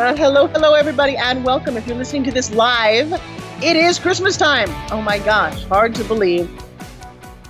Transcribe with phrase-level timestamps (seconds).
[0.00, 1.76] Uh, hello, hello, everybody, and welcome.
[1.76, 3.12] If you're listening to this live,
[3.62, 4.70] it is Christmas time.
[4.90, 6.50] Oh my gosh, hard to believe.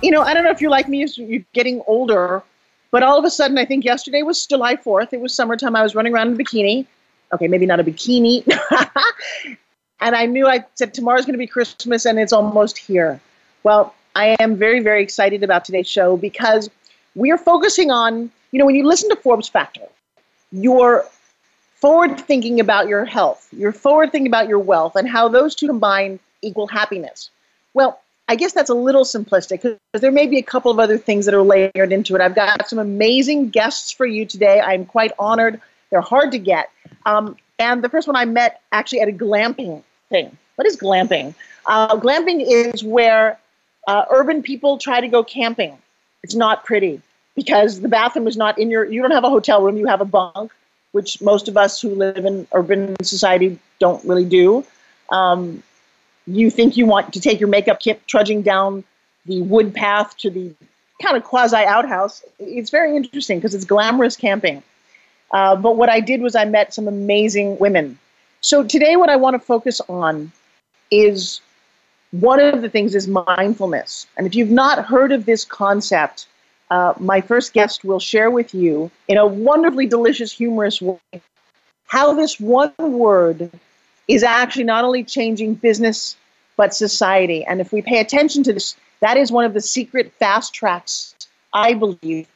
[0.01, 2.43] You know, I don't know if you're like me, you're getting older,
[2.91, 5.13] but all of a sudden, I think yesterday was July 4th.
[5.13, 5.77] It was summertime.
[5.77, 6.85] I was running around in a bikini.
[7.31, 8.45] Okay, maybe not a bikini.
[10.01, 13.21] and I knew I said tomorrow's going to be Christmas and it's almost here.
[13.63, 16.69] Well, I am very, very excited about today's show because
[17.15, 19.87] we are focusing on, you know, when you listen to Forbes Factor,
[20.51, 21.05] you're
[21.81, 25.67] forward thinking about your health, you're forward thinking about your wealth, and how those two
[25.67, 27.29] combine equal happiness.
[27.73, 30.97] Well, I guess that's a little simplistic because there may be a couple of other
[30.97, 32.21] things that are layered into it.
[32.21, 34.61] I've got some amazing guests for you today.
[34.61, 35.59] I'm quite honored.
[35.89, 36.69] They're hard to get.
[37.05, 40.37] Um, and the first one I met actually at a glamping thing.
[40.55, 41.33] What is glamping?
[41.65, 43.37] Uh, glamping is where
[43.87, 45.77] uh, urban people try to go camping.
[46.23, 47.01] It's not pretty
[47.35, 50.01] because the bathroom is not in your, you don't have a hotel room, you have
[50.01, 50.51] a bunk
[50.91, 54.65] which most of us who live in urban society don't really do.
[55.09, 55.63] Um,
[56.27, 58.83] you think you want to take your makeup kit trudging down
[59.25, 60.53] the wood path to the
[61.01, 62.23] kind of quasi outhouse.
[62.39, 64.63] It's very interesting because it's glamorous camping.
[65.31, 67.97] Uh, but what I did was I met some amazing women.
[68.41, 70.31] So today, what I want to focus on
[70.89, 71.41] is
[72.11, 74.07] one of the things is mindfulness.
[74.17, 76.27] And if you've not heard of this concept,
[76.71, 80.97] uh, my first guest will share with you in a wonderfully delicious, humorous way
[81.85, 83.51] how this one word
[84.07, 86.15] is actually not only changing business
[86.55, 87.43] but society.
[87.43, 91.13] And if we pay attention to this, that is one of the secret fast tracks,
[91.53, 92.27] I believe,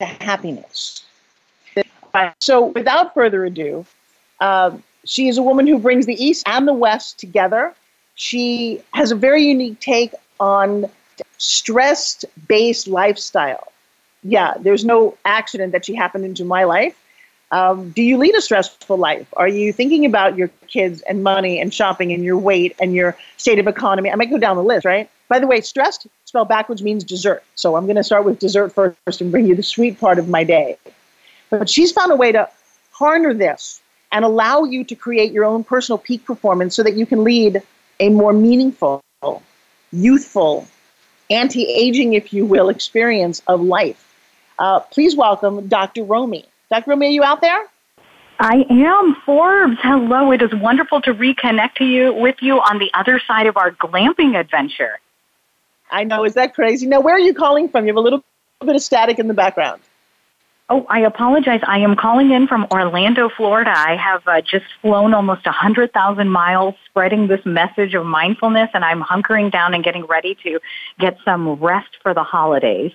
[0.00, 1.04] to happiness.
[2.40, 3.86] So, without further ado,
[4.40, 7.74] uh, she is a woman who brings the East and the West together.
[8.16, 10.86] She has a very unique take on
[11.38, 13.72] stress based lifestyle
[14.24, 16.98] yeah, there's no accident that she happened into my life.
[17.50, 19.28] Um, do you lead a stressful life?
[19.36, 23.16] Are you thinking about your kids and money and shopping and your weight and your
[23.36, 24.10] state of economy?
[24.10, 25.08] I might go down the list, right?
[25.28, 27.44] By the way, stressed spelled backwards means dessert.
[27.54, 30.28] So I'm going to start with dessert first and bring you the sweet part of
[30.28, 30.78] my day.
[31.50, 32.48] But she's found a way to
[32.90, 33.80] harness this
[34.10, 37.62] and allow you to create your own personal peak performance so that you can lead
[38.00, 39.00] a more meaningful,
[39.92, 40.66] youthful,
[41.30, 44.13] anti aging, if you will, experience of life.
[44.58, 46.02] Uh, please welcome Dr.
[46.02, 46.44] Romie.
[46.70, 46.92] Dr.
[46.92, 47.68] Romie, are you out there?
[48.38, 49.76] I am Forbes.
[49.80, 50.32] Hello.
[50.32, 53.70] It is wonderful to reconnect to you with you on the other side of our
[53.70, 54.98] glamping adventure.
[55.90, 56.24] I know.
[56.24, 56.86] Is that crazy?
[56.86, 57.84] Now, where are you calling from?
[57.84, 58.24] You have a little
[58.60, 59.82] bit of static in the background.
[60.70, 61.60] Oh, I apologize.
[61.62, 63.70] I am calling in from Orlando, Florida.
[63.70, 69.02] I have uh, just flown almost 100,000 miles spreading this message of mindfulness, and I'm
[69.02, 70.58] hunkering down and getting ready to
[70.98, 72.92] get some rest for the holidays.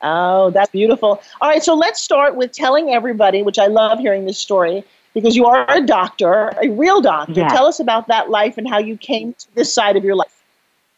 [0.00, 1.20] Oh, that's beautiful.
[1.40, 5.34] All right, so let's start with telling everybody, which I love hearing this story because
[5.34, 7.32] you are a doctor, a real doctor.
[7.32, 7.52] Yes.
[7.52, 10.34] Tell us about that life and how you came to this side of your life.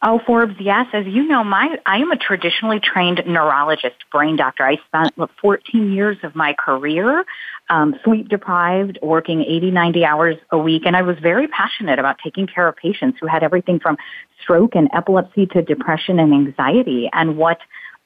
[0.02, 0.86] Oh, Forbes, yes.
[0.94, 4.64] As you know, my I am a traditionally trained neurologist, brain doctor.
[4.64, 5.12] I spent
[5.42, 7.24] 14 years of my career
[7.70, 12.18] um, sleep deprived, working 80, 90 hours a week, and I was very passionate about
[12.22, 13.96] taking care of patients who had everything from
[14.42, 17.08] stroke and epilepsy to depression and anxiety.
[17.12, 17.58] And what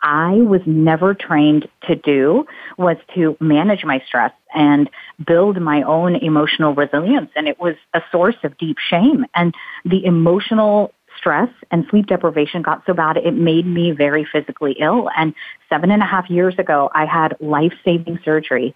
[0.04, 4.88] I was never trained to do was to manage my stress and
[5.26, 7.30] build my own emotional resilience.
[7.34, 9.24] And it was a source of deep shame.
[9.34, 9.54] And
[9.84, 15.08] the emotional stress and sleep deprivation got so bad it made me very physically ill.
[15.16, 15.34] And
[15.70, 18.74] seven and a half years ago, I had life saving surgery.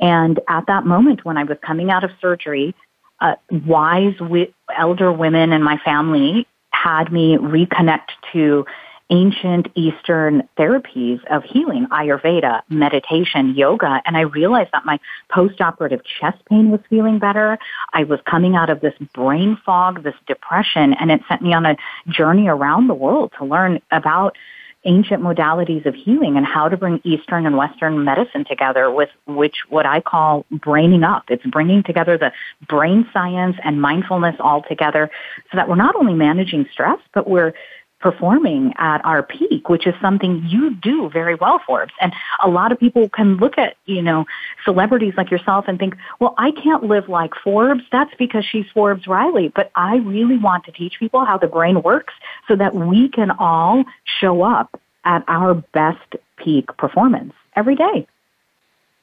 [0.00, 2.74] And at that moment, when I was coming out of surgery,
[3.20, 3.34] uh,
[3.66, 8.64] wise wi- elder women in my family had me reconnect to
[9.10, 14.98] ancient Eastern therapies of healing, Ayurveda, meditation, yoga, and I realized that my
[15.30, 17.58] post-operative chest pain was feeling better.
[17.92, 21.66] I was coming out of this brain fog, this depression, and it sent me on
[21.66, 21.76] a
[22.08, 24.36] journey around the world to learn about
[24.84, 29.56] ancient modalities of healing and how to bring Eastern and Western medicine together with which
[29.68, 31.24] what I call braining up.
[31.28, 32.32] It's bringing together the
[32.66, 35.10] brain science and mindfulness all together
[35.50, 37.52] so that we're not only managing stress, but we're
[38.00, 41.92] performing at our peak, which is something you do very well, Forbes.
[42.00, 42.12] And
[42.42, 44.24] a lot of people can look at, you know,
[44.64, 47.82] celebrities like yourself and think, well, I can't live like Forbes.
[47.92, 49.48] That's because she's Forbes Riley.
[49.48, 52.14] But I really want to teach people how the brain works
[52.48, 58.06] so that we can all show up at our best peak performance every day.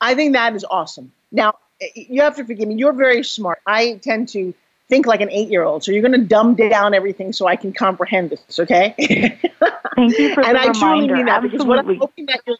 [0.01, 1.11] I think that is awesome.
[1.31, 1.55] Now,
[1.93, 2.75] you have to forgive me.
[2.75, 3.59] You're very smart.
[3.65, 4.53] I tend to
[4.89, 5.83] think like an eight year old.
[5.83, 8.93] So you're going to dumb down everything so I can comprehend this, okay?
[8.97, 10.73] Thank you for and the I reminder.
[10.73, 11.49] truly mean that Absolutely.
[11.49, 12.57] because what I'm hoping that you're,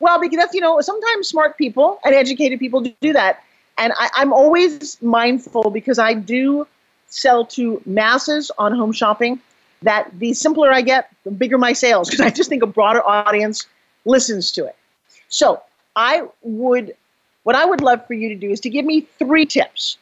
[0.00, 3.42] well, because that's, you know, sometimes smart people and educated people do that.
[3.76, 6.66] And I, I'm always mindful because I do
[7.06, 9.40] sell to masses on home shopping
[9.82, 13.02] that the simpler I get, the bigger my sales because I just think a broader
[13.06, 13.66] audience
[14.04, 14.76] listens to it.
[15.28, 15.62] So
[15.94, 16.96] I would,
[17.44, 19.96] what I would love for you to do is to give me three tips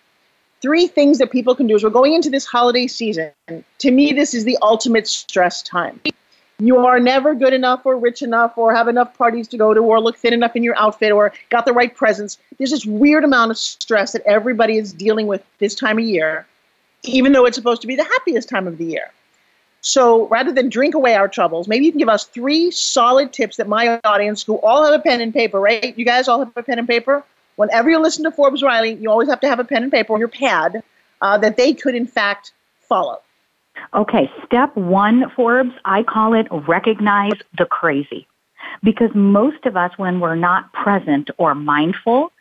[0.62, 3.30] three things that people can do as we're going into this holiday season.
[3.78, 6.00] To me, this is the ultimate stress time.
[6.58, 9.80] You are never good enough or rich enough or have enough parties to go to
[9.80, 12.38] or look thin enough in your outfit or got the right presents.
[12.56, 16.46] There's this weird amount of stress that everybody is dealing with this time of year,
[17.02, 19.10] even though it's supposed to be the happiest time of the year.
[19.82, 23.58] So rather than drink away our troubles, maybe you can give us three solid tips
[23.58, 25.96] that my audience, who all have a pen and paper, right?
[25.96, 27.22] You guys all have a pen and paper?
[27.56, 30.14] Whenever you listen to Forbes Riley, you always have to have a pen and paper
[30.14, 30.82] on your pad
[31.20, 32.52] uh, that they could, in fact,
[32.88, 33.20] follow.
[33.92, 38.26] Okay, step one, Forbes, I call it recognize the crazy.
[38.82, 42.32] Because most of us, when we're not present or mindful,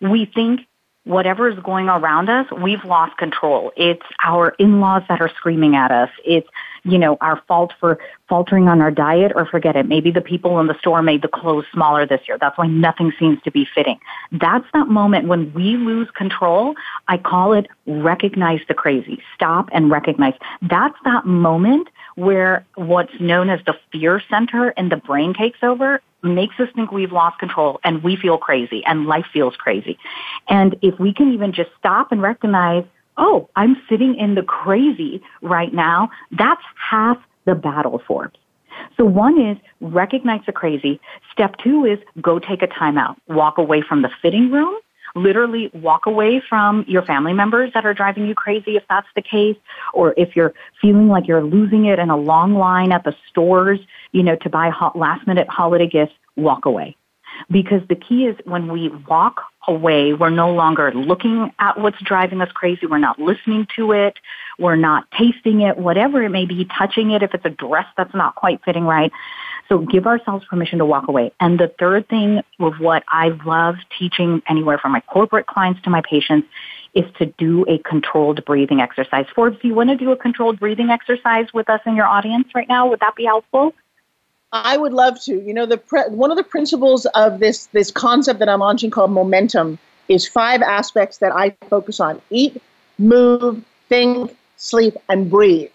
[0.00, 0.60] we think
[1.04, 3.72] whatever is going around us, we've lost control.
[3.76, 6.10] It's our in-laws that are screaming at us.
[6.24, 6.48] It's,
[6.88, 7.98] you know, our fault for
[8.28, 9.86] faltering on our diet or forget it.
[9.86, 12.38] Maybe the people in the store made the clothes smaller this year.
[12.38, 13.98] That's why nothing seems to be fitting.
[14.32, 16.74] That's that moment when we lose control.
[17.06, 19.22] I call it recognize the crazy.
[19.34, 20.34] Stop and recognize.
[20.62, 26.00] That's that moment where what's known as the fear center in the brain takes over
[26.22, 29.98] makes us think we've lost control and we feel crazy and life feels crazy.
[30.48, 32.84] And if we can even just stop and recognize,
[33.18, 38.38] oh, I'm sitting in the crazy right now, that's half the battle Forbes.
[38.96, 41.00] So one is recognize the crazy.
[41.32, 43.16] Step two is go take a timeout.
[43.26, 44.74] Walk away from the fitting room
[45.14, 49.22] literally walk away from your family members that are driving you crazy if that's the
[49.22, 49.56] case,
[49.92, 53.80] or if you're feeling like you're losing it in a long line at the stores,
[54.12, 56.96] you know, to buy last minute holiday gifts, walk away.
[57.50, 62.40] Because the key is when we walk away, we're no longer looking at what's driving
[62.40, 62.86] us crazy.
[62.86, 64.18] We're not listening to it.
[64.58, 68.14] We're not tasting it, whatever it may be, touching it if it's a dress that's
[68.14, 69.12] not quite fitting right.
[69.68, 71.32] So give ourselves permission to walk away.
[71.38, 75.90] And the third thing of what I love teaching anywhere from my corporate clients to
[75.90, 76.48] my patients
[76.94, 79.26] is to do a controlled breathing exercise.
[79.34, 82.48] Forbes, do you want to do a controlled breathing exercise with us in your audience
[82.54, 82.88] right now?
[82.88, 83.74] Would that be helpful?
[84.52, 85.40] I would love to.
[85.40, 88.90] You know, the pre- one of the principles of this this concept that I'm launching
[88.90, 89.78] called momentum
[90.08, 92.62] is five aspects that I focus on: eat,
[92.98, 95.70] move, think, sleep, and breathe.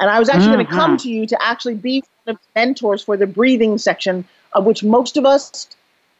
[0.00, 0.54] And I was actually mm-hmm.
[0.54, 3.78] going to come to you to actually be one of the mentors for the breathing
[3.78, 5.68] section, of which most of us,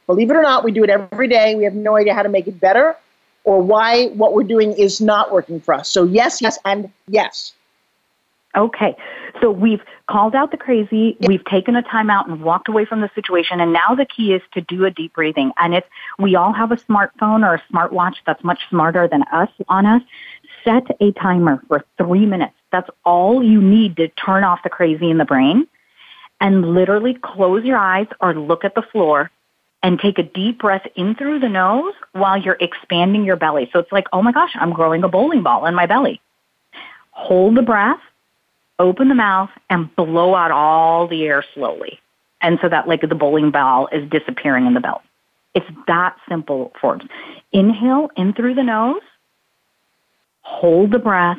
[0.07, 1.55] believe it or not, we do it every day.
[1.55, 2.97] We have no idea how to make it better
[3.45, 5.89] or why what we're doing is not working for us.
[5.89, 7.55] So, yes, yes, and yes.
[8.57, 8.97] Okay.
[9.41, 13.01] So we've called out the crazy, we've taken a time out and walked away from
[13.03, 15.53] the situation, and now the key is to do a deep breathing.
[15.59, 15.85] And if
[16.19, 20.03] we all have a smartphone or a smartwatch that's much smarter than us on us,
[20.65, 22.55] set a timer for three minutes.
[22.73, 25.67] That's all you need to turn off the crazy in the brain
[26.41, 29.31] and literally close your eyes or look at the floor
[29.83, 33.69] and take a deep breath in through the nose while you're expanding your belly.
[33.73, 36.21] So it's like, oh my gosh, I'm growing a bowling ball in my belly.
[37.13, 38.01] Hold the breath,
[38.79, 42.01] open the mouth, and blow out all the air slowly.
[42.41, 45.01] And so that like the bowling ball is disappearing in the belly.
[45.55, 47.05] It's that simple, Forbes.
[47.53, 49.03] Inhale in through the nose,
[50.43, 51.39] hold the breath,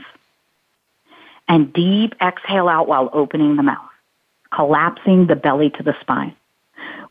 [1.48, 3.90] and deep exhale out while opening the mouth,
[4.54, 6.36] collapsing the belly to the spine.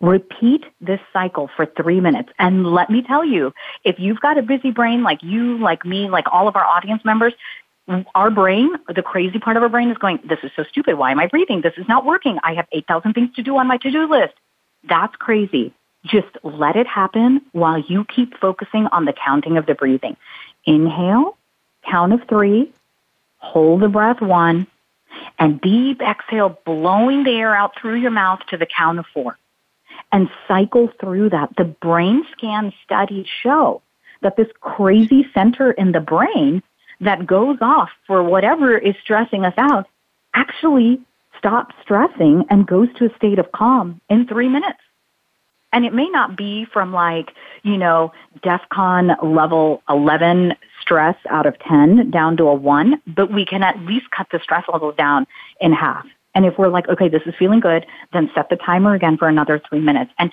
[0.00, 2.28] Repeat this cycle for three minutes.
[2.38, 3.52] And let me tell you,
[3.84, 7.04] if you've got a busy brain like you, like me, like all of our audience
[7.04, 7.34] members,
[8.14, 10.96] our brain, the crazy part of our brain is going, this is so stupid.
[10.96, 11.62] Why am I breathing?
[11.62, 12.38] This is not working.
[12.42, 14.34] I have 8,000 things to do on my to-do list.
[14.84, 15.72] That's crazy.
[16.04, 20.16] Just let it happen while you keep focusing on the counting of the breathing.
[20.64, 21.36] Inhale,
[21.88, 22.72] count of three,
[23.38, 24.66] hold the breath one,
[25.38, 29.38] and deep exhale, blowing the air out through your mouth to the count of four.
[30.12, 31.56] And cycle through that.
[31.56, 33.82] The brain scan studies show
[34.22, 36.62] that this crazy center in the brain
[37.00, 39.86] that goes off for whatever is stressing us out
[40.34, 41.00] actually
[41.36, 44.78] stops stressing and goes to a state of calm in three minutes.
[45.72, 48.12] And it may not be from like, you know,
[48.42, 53.78] DEFCON level 11 stress out of 10 down to a 1, but we can at
[53.80, 55.26] least cut the stress level down
[55.60, 56.06] in half.
[56.38, 59.26] And if we're like, okay, this is feeling good, then set the timer again for
[59.26, 60.12] another three minutes.
[60.20, 60.30] And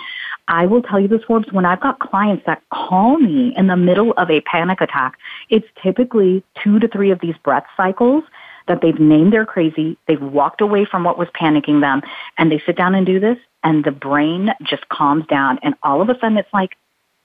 [0.47, 3.75] I will tell you this, Forbes, when I've got clients that call me in the
[3.75, 5.17] middle of a panic attack,
[5.49, 8.23] it's typically two to three of these breath cycles
[8.67, 12.03] that they've named they're crazy, they've walked away from what was panicking them,
[12.37, 16.03] and they sit down and do this, and the brain just calms down, and all
[16.03, 16.77] of a sudden it's like,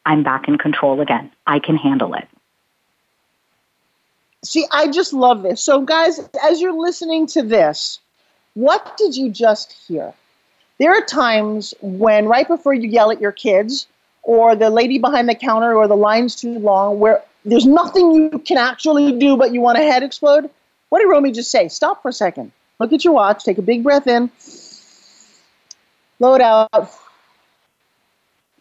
[0.06, 1.30] I'm back in control again.
[1.46, 2.26] I can handle it.
[4.42, 5.62] See, I just love this.
[5.62, 8.00] So, guys, as you're listening to this,
[8.54, 10.12] what did you just hear?
[10.78, 13.86] There are times when, right before you yell at your kids,
[14.22, 18.38] or the lady behind the counter, or the line's too long, where there's nothing you
[18.38, 20.50] can actually do but you want to head explode.
[20.88, 21.68] What did Romie just say?
[21.68, 22.52] Stop for a second.
[22.78, 23.44] Look at your watch.
[23.44, 24.30] Take a big breath in.
[26.18, 26.92] Blow it out.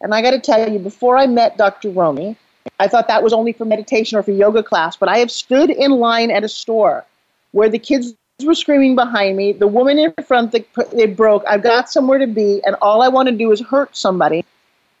[0.00, 1.90] And I got to tell you, before I met Dr.
[1.90, 2.36] Romie,
[2.78, 5.70] I thought that was only for meditation or for yoga class, but I have stood
[5.70, 7.04] in line at a store
[7.52, 11.90] where the kids were screaming behind me, the woman in front, it broke, I've got
[11.90, 14.44] somewhere to be, and all I want to do is hurt somebody.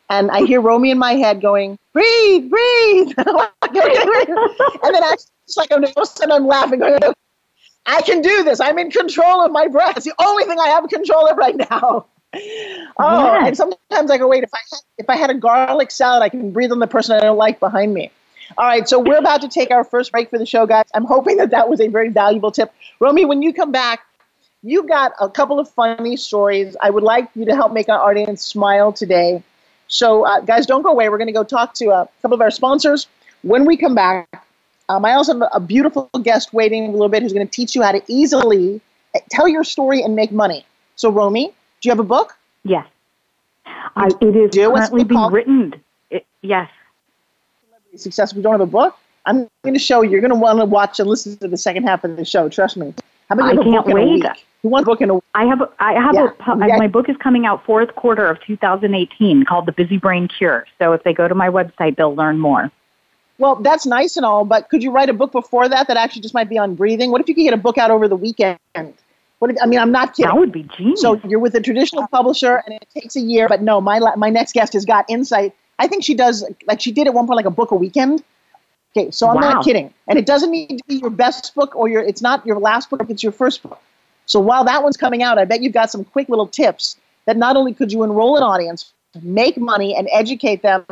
[0.08, 3.12] And I hear Romie in my head going, breathe, breathe.
[3.18, 6.98] and then I, it's like I'm, all of a sudden I'm laughing, going,
[7.86, 8.60] I can do this.
[8.60, 9.96] I'm in control of my breath.
[9.96, 12.06] It's the only thing I have control of right now.
[13.02, 16.22] Oh, and sometimes I go, wait, if I had, if I had a garlic salad,
[16.22, 18.12] I can breathe on the person I don't like behind me.
[18.58, 20.84] All right, so we're about to take our first break for the show, guys.
[20.94, 22.72] I'm hoping that that was a very valuable tip.
[23.00, 24.00] Romie, when you come back,
[24.62, 26.76] you got a couple of funny stories.
[26.80, 29.42] I would like you to help make our audience smile today.
[29.88, 31.08] So, uh, guys, don't go away.
[31.08, 33.06] We're going to go talk to a couple of our sponsors.
[33.42, 34.28] When we come back,
[34.88, 37.74] um, I also have a beautiful guest waiting a little bit who's going to teach
[37.74, 38.80] you how to easily
[39.14, 40.66] eh, tell your story and make money.
[40.96, 42.36] So, Romie, do you have a book?
[42.64, 42.86] Yes.
[43.64, 44.70] I, it is do?
[44.70, 45.32] currently being called?
[45.32, 45.74] written.
[46.10, 46.68] It, yes.
[47.96, 48.34] Success.
[48.34, 48.96] We don't have a book.
[49.26, 50.10] I'm going to show you.
[50.10, 52.48] You're going to want to watch and listen to the second half of the show.
[52.48, 52.94] Trust me.
[53.28, 54.24] How about I can't wait.
[54.62, 55.24] You want a book in a week?
[55.34, 55.60] I have.
[55.60, 56.30] A, I have yeah.
[56.46, 56.68] a.
[56.68, 56.76] Yeah.
[56.76, 60.66] My book is coming out fourth quarter of 2018, called The Busy Brain Cure.
[60.78, 62.70] So if they go to my website, they'll learn more.
[63.38, 66.20] Well, that's nice and all, but could you write a book before that that actually
[66.20, 67.10] just might be on breathing?
[67.10, 68.58] What if you could get a book out over the weekend?
[69.38, 70.30] What if, I mean, I'm not kidding.
[70.30, 71.00] That would be genius.
[71.00, 73.48] So you're with a traditional publisher, and it takes a year.
[73.48, 75.54] But no, my my next guest has got insight.
[75.80, 78.22] I think she does like she did at one point like a book a weekend.
[78.96, 79.52] Okay, so I'm wow.
[79.52, 82.02] not kidding, and it doesn't need to be your best book or your.
[82.02, 83.80] It's not your last book; it's your first book.
[84.26, 86.96] So while that one's coming out, I bet you've got some quick little tips
[87.26, 90.84] that not only could you enroll an audience, make money, and educate them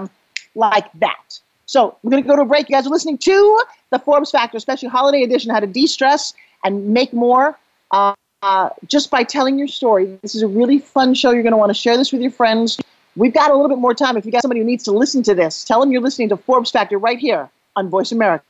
[0.54, 1.38] like that.
[1.66, 2.68] So we're going to go to a break.
[2.68, 6.32] You guys are listening to the Forbes Factor, especially holiday edition, how to de-stress
[6.64, 7.58] and make more
[7.90, 10.18] uh, uh, just by telling your story.
[10.22, 11.30] This is a really fun show.
[11.30, 12.80] You're going to want to share this with your friends.
[13.18, 14.16] We've got a little bit more time.
[14.16, 16.36] If you got somebody who needs to listen to this, tell them you're listening to
[16.36, 18.44] Forbes Factor right here on Voice America.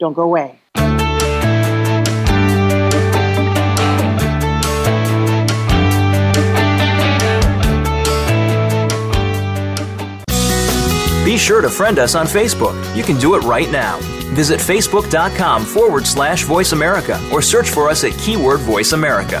[0.00, 0.58] Don't go away.
[11.24, 12.74] Be sure to friend us on Facebook.
[12.96, 14.00] You can do it right now.
[14.34, 19.40] Visit facebook.com forward slash voice America or search for us at keyword voice America.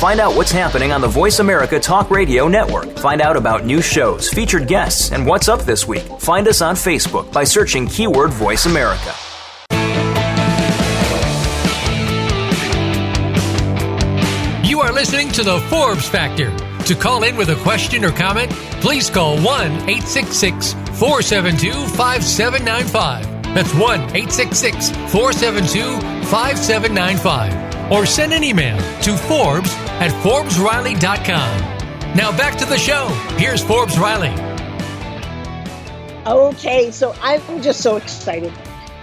[0.00, 2.88] Find out what's happening on the Voice America Talk Radio Network.
[2.96, 6.04] Find out about new shows, featured guests, and what's up this week.
[6.18, 9.14] Find us on Facebook by searching keyword Voice America.
[14.66, 16.50] You are listening to the Forbes Factor.
[16.86, 23.54] To call in with a question or comment, please call 1 866 472 5795.
[23.54, 27.69] That's 1 866 472 5795.
[27.90, 31.60] Or send an email to Forbes at ForbesRiley.com.
[32.14, 33.08] Now back to the show.
[33.36, 34.30] Here's Forbes Riley.
[36.24, 38.52] Okay, so I'm just so excited.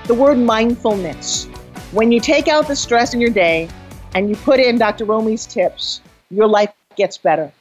[0.05, 1.45] The word mindfulness.
[1.91, 3.69] When you take out the stress in your day
[4.15, 5.03] and you put in Dr.
[5.03, 7.51] Romie's tips, your life gets better.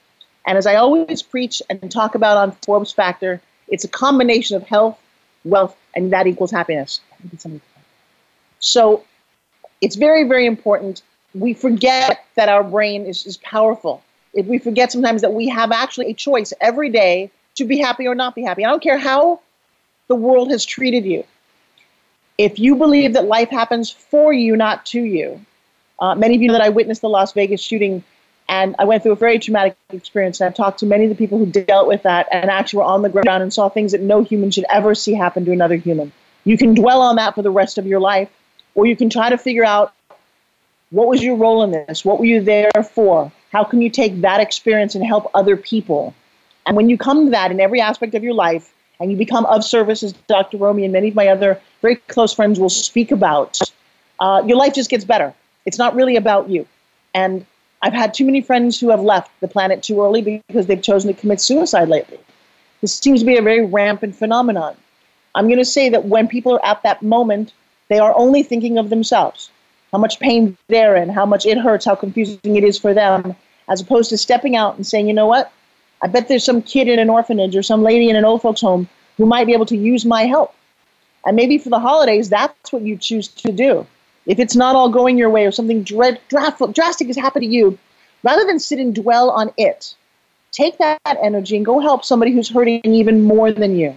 [0.46, 4.62] And as I always preach and talk about on Forbes Factor, it's a combination of
[4.62, 4.96] health,
[5.44, 7.00] wealth, and that equals happiness.
[8.60, 9.04] So
[9.80, 11.02] it's very, very important
[11.38, 14.02] we forget that our brain is, is powerful.
[14.32, 18.06] If we forget sometimes that we have actually a choice every day to be happy
[18.06, 18.64] or not be happy.
[18.64, 19.40] I don't care how
[20.08, 21.24] the world has treated you.
[22.38, 25.44] If you believe that life happens for you, not to you,
[25.98, 28.04] uh, many of you know that I witnessed the Las Vegas shooting
[28.48, 30.40] and I went through a very traumatic experience.
[30.40, 32.84] And I've talked to many of the people who dealt with that and actually were
[32.84, 35.76] on the ground and saw things that no human should ever see happen to another
[35.76, 36.12] human.
[36.44, 38.28] You can dwell on that for the rest of your life,
[38.74, 39.94] or you can try to figure out
[40.90, 42.04] what was your role in this?
[42.04, 43.32] What were you there for?
[43.52, 46.14] How can you take that experience and help other people?
[46.66, 49.44] And when you come to that in every aspect of your life, and you become
[49.46, 50.56] of service, as Dr.
[50.56, 53.58] Romie and many of my other very close friends will speak about,
[54.20, 55.34] uh, your life just gets better.
[55.66, 56.66] It's not really about you.
[57.12, 57.44] And
[57.82, 61.12] I've had too many friends who have left the planet too early because they've chosen
[61.12, 62.18] to commit suicide lately.
[62.80, 64.76] This seems to be a very rampant phenomenon.
[65.34, 67.52] I'm going to say that when people are at that moment,
[67.88, 69.50] they are only thinking of themselves
[69.92, 73.34] how much pain they're in, how much it hurts, how confusing it is for them,
[73.68, 75.52] as opposed to stepping out and saying, you know what?
[76.02, 78.60] I bet there's some kid in an orphanage or some lady in an old folks'
[78.60, 80.54] home who might be able to use my help.
[81.24, 83.86] And maybe for the holidays, that's what you choose to do.
[84.26, 87.78] If it's not all going your way or something dread, drastic has happened to you,
[88.22, 89.94] rather than sit and dwell on it,
[90.52, 93.94] take that energy and go help somebody who's hurting even more than you.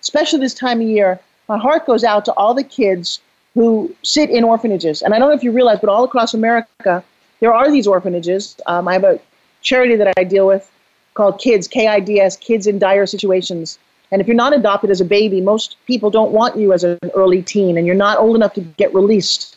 [0.00, 3.20] Especially this time of year, my heart goes out to all the kids
[3.56, 3.68] who
[4.02, 5.00] sit in orphanages.
[5.02, 7.02] And I don't know if you realize, but all across America,
[7.40, 8.54] there are these orphanages.
[8.66, 9.18] Um, I have a
[9.62, 10.70] charity that I deal with
[11.14, 13.78] called Kids, K I D S, Kids in Dire Situations.
[14.12, 16.98] And if you're not adopted as a baby, most people don't want you as an
[17.14, 19.56] early teen, and you're not old enough to get released.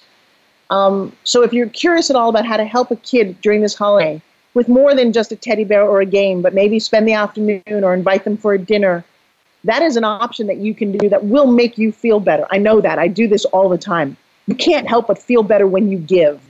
[0.69, 3.75] Um, so if you're curious at all about how to help a kid during this
[3.75, 4.21] holiday
[4.53, 7.83] with more than just a teddy bear or a game, but maybe spend the afternoon
[7.83, 9.03] or invite them for a dinner
[9.63, 12.45] that is an option that you can do that will make you feel better.
[12.51, 12.97] I know that.
[12.97, 14.15] I do this all the time.
[14.47, 16.41] You can't help but feel better when you give.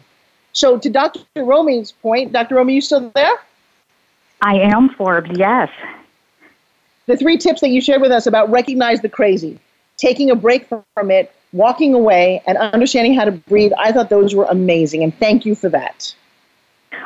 [0.53, 1.21] So, to Dr.
[1.35, 2.55] Romie's point, Dr.
[2.55, 3.39] Romie, you still there?
[4.41, 5.69] I am, Forbes, yes.
[7.07, 9.59] The three tips that you shared with us about recognize the crazy,
[9.97, 14.35] taking a break from it, walking away, and understanding how to breathe, I thought those
[14.35, 15.03] were amazing.
[15.03, 16.13] And thank you for that.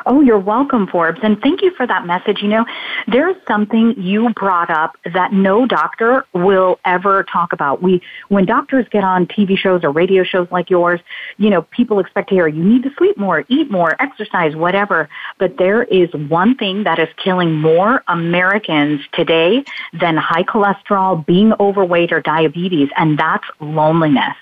[0.06, 1.20] Oh, you're welcome, Forbes.
[1.22, 2.42] And thank you for that message.
[2.42, 2.66] You know,
[3.06, 7.82] there's something you brought up that no doctor will ever talk about.
[7.82, 11.00] We, when doctors get on TV shows or radio shows like yours,
[11.38, 15.08] you know, people expect to hear, you need to sleep more, eat more, exercise, whatever.
[15.38, 21.52] But there is one thing that is killing more Americans today than high cholesterol, being
[21.60, 24.34] overweight, or diabetes, and that's loneliness.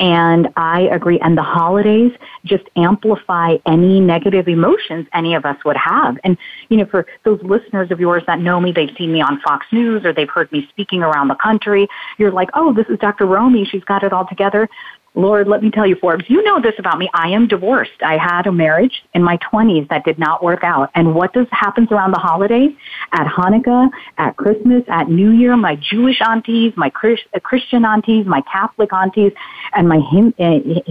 [0.00, 1.20] And I agree.
[1.20, 2.12] And the holidays
[2.44, 6.18] just amplify any negative emotions any of us would have.
[6.24, 6.36] And,
[6.68, 9.66] you know, for those listeners of yours that know me, they've seen me on Fox
[9.72, 11.86] News or they've heard me speaking around the country.
[12.18, 13.26] You're like, oh, this is Dr.
[13.26, 13.66] Romie.
[13.66, 14.68] She's got it all together.
[15.16, 17.08] Lord, let me tell you, Forbes, you know this about me.
[17.14, 18.02] I am divorced.
[18.04, 20.90] I had a marriage in my 20s that did not work out.
[20.96, 22.72] And what does happens around the holidays?
[23.12, 28.42] At Hanukkah, at Christmas, at New Year, my Jewish aunties, my uh, Christian aunties, my
[28.52, 29.30] Catholic aunties,
[29.76, 30.42] and my uh,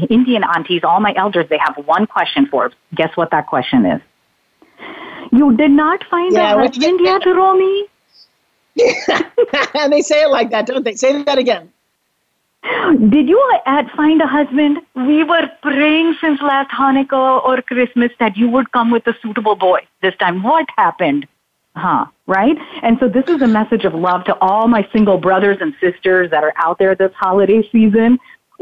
[0.10, 2.76] Indian aunties, all my elders, they have one question, Forbes.
[2.96, 4.02] Guess what that question is?
[5.34, 7.84] You did not find yeah, a husband yet, Romie?
[9.76, 10.96] and they say it like that, don't they?
[10.96, 11.73] Say that again.
[12.64, 14.80] Did you uh, at find a husband?
[14.96, 19.56] We were praying since last Hanukkah or Christmas that you would come with a suitable
[19.56, 20.44] boy this time.
[20.44, 21.28] What happened?
[21.76, 22.56] Huh, right?
[22.84, 26.30] And so this is a message of love to all my single brothers and sisters
[26.30, 28.20] that are out there this holiday season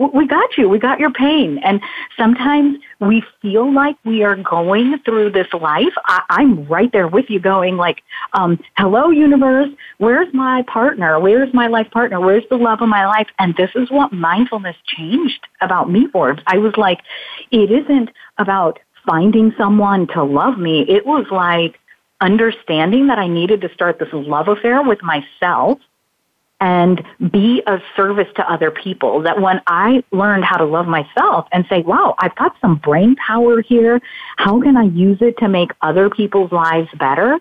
[0.09, 0.69] we got you.
[0.69, 1.59] We got your pain.
[1.63, 1.81] And
[2.17, 5.93] sometimes we feel like we are going through this life.
[6.05, 8.01] I, I'm right there with you going like,
[8.33, 11.19] um, hello universe, where's my partner?
[11.19, 12.19] Where's my life partner?
[12.19, 13.27] Where's the love of my life?
[13.39, 16.41] And this is what mindfulness changed about me, Forbes.
[16.47, 16.99] I was like,
[17.51, 20.85] it isn't about finding someone to love me.
[20.87, 21.79] It was like
[22.21, 25.79] understanding that I needed to start this love affair with myself
[26.61, 29.21] and be of service to other people.
[29.23, 33.15] That when I learned how to love myself and say, wow, I've got some brain
[33.15, 33.99] power here.
[34.37, 37.39] How can I use it to make other people's lives better?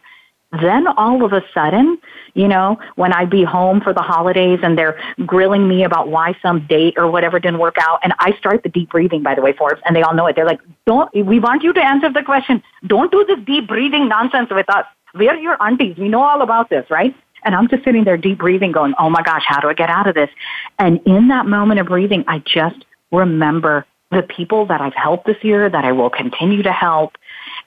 [0.60, 1.98] Then all of a sudden,
[2.34, 6.34] you know, when I'd be home for the holidays and they're grilling me about why
[6.42, 9.42] some date or whatever didn't work out, and I start the deep breathing, by the
[9.42, 10.34] way, Forbes, and they all know it.
[10.34, 12.64] They're like, don't, we want you to answer the question.
[12.84, 14.86] Don't do this deep breathing nonsense with us.
[15.14, 15.96] We're your aunties.
[15.96, 17.14] We know all about this, right?
[17.44, 19.90] And I'm just sitting there deep breathing going, oh my gosh, how do I get
[19.90, 20.30] out of this?
[20.78, 25.36] And in that moment of breathing, I just remember the people that I've helped this
[25.42, 27.16] year, that I will continue to help.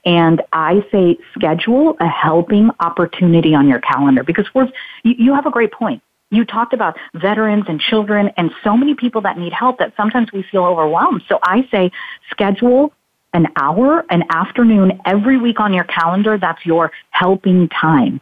[0.05, 4.69] And I say schedule a helping opportunity on your calendar because we're,
[5.03, 6.01] you, you have a great point.
[6.31, 10.33] You talked about veterans and children and so many people that need help that sometimes
[10.33, 11.23] we feel overwhelmed.
[11.29, 11.91] So I say
[12.31, 12.91] schedule
[13.33, 16.37] an hour, an afternoon every week on your calendar.
[16.37, 18.19] That's your helping time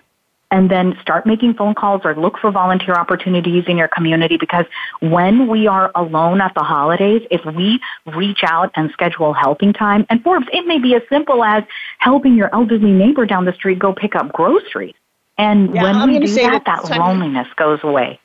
[0.51, 4.65] and then start making phone calls or look for volunteer opportunities in your community because
[4.99, 10.05] when we are alone at the holidays, if we reach out and schedule helping time,
[10.09, 11.63] and Forbes, it may be as simple as
[11.99, 14.93] helping your elderly neighbor down the street go pick up groceries.
[15.37, 18.19] And yeah, when I'm we do that, that, that loneliness goes away.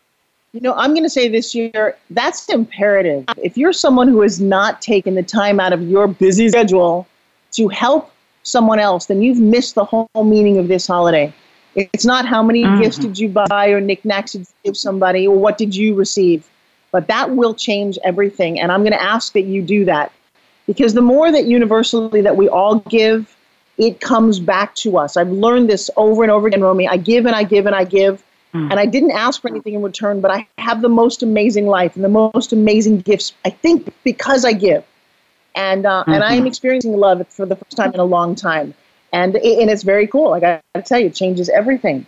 [0.52, 3.24] You know, I'm going to say this year, that's imperative.
[3.36, 7.06] If you're someone who has not taken the time out of your busy schedule
[7.52, 8.10] to help
[8.42, 11.32] someone else, then you've missed the whole meaning of this holiday.
[11.76, 12.82] It's not how many mm-hmm.
[12.82, 16.48] gifts did you buy or knickknacks did you give somebody or what did you receive.
[16.90, 18.58] But that will change everything.
[18.58, 20.10] And I'm going to ask that you do that.
[20.66, 23.36] Because the more that universally that we all give,
[23.76, 25.18] it comes back to us.
[25.18, 26.88] I've learned this over and over again, Romie.
[26.88, 28.24] I give and I give and I give.
[28.54, 28.70] Mm.
[28.70, 31.94] And I didn't ask for anything in return, but I have the most amazing life
[31.94, 34.82] and the most amazing gifts, I think, because I give.
[35.54, 36.12] And, uh, mm-hmm.
[36.12, 38.74] and I am experiencing love for the first time in a long time
[39.16, 40.34] and and it's very cool.
[40.34, 42.04] I got to tell you, it changes everything.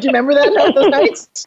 [0.00, 1.46] you remember that those nights?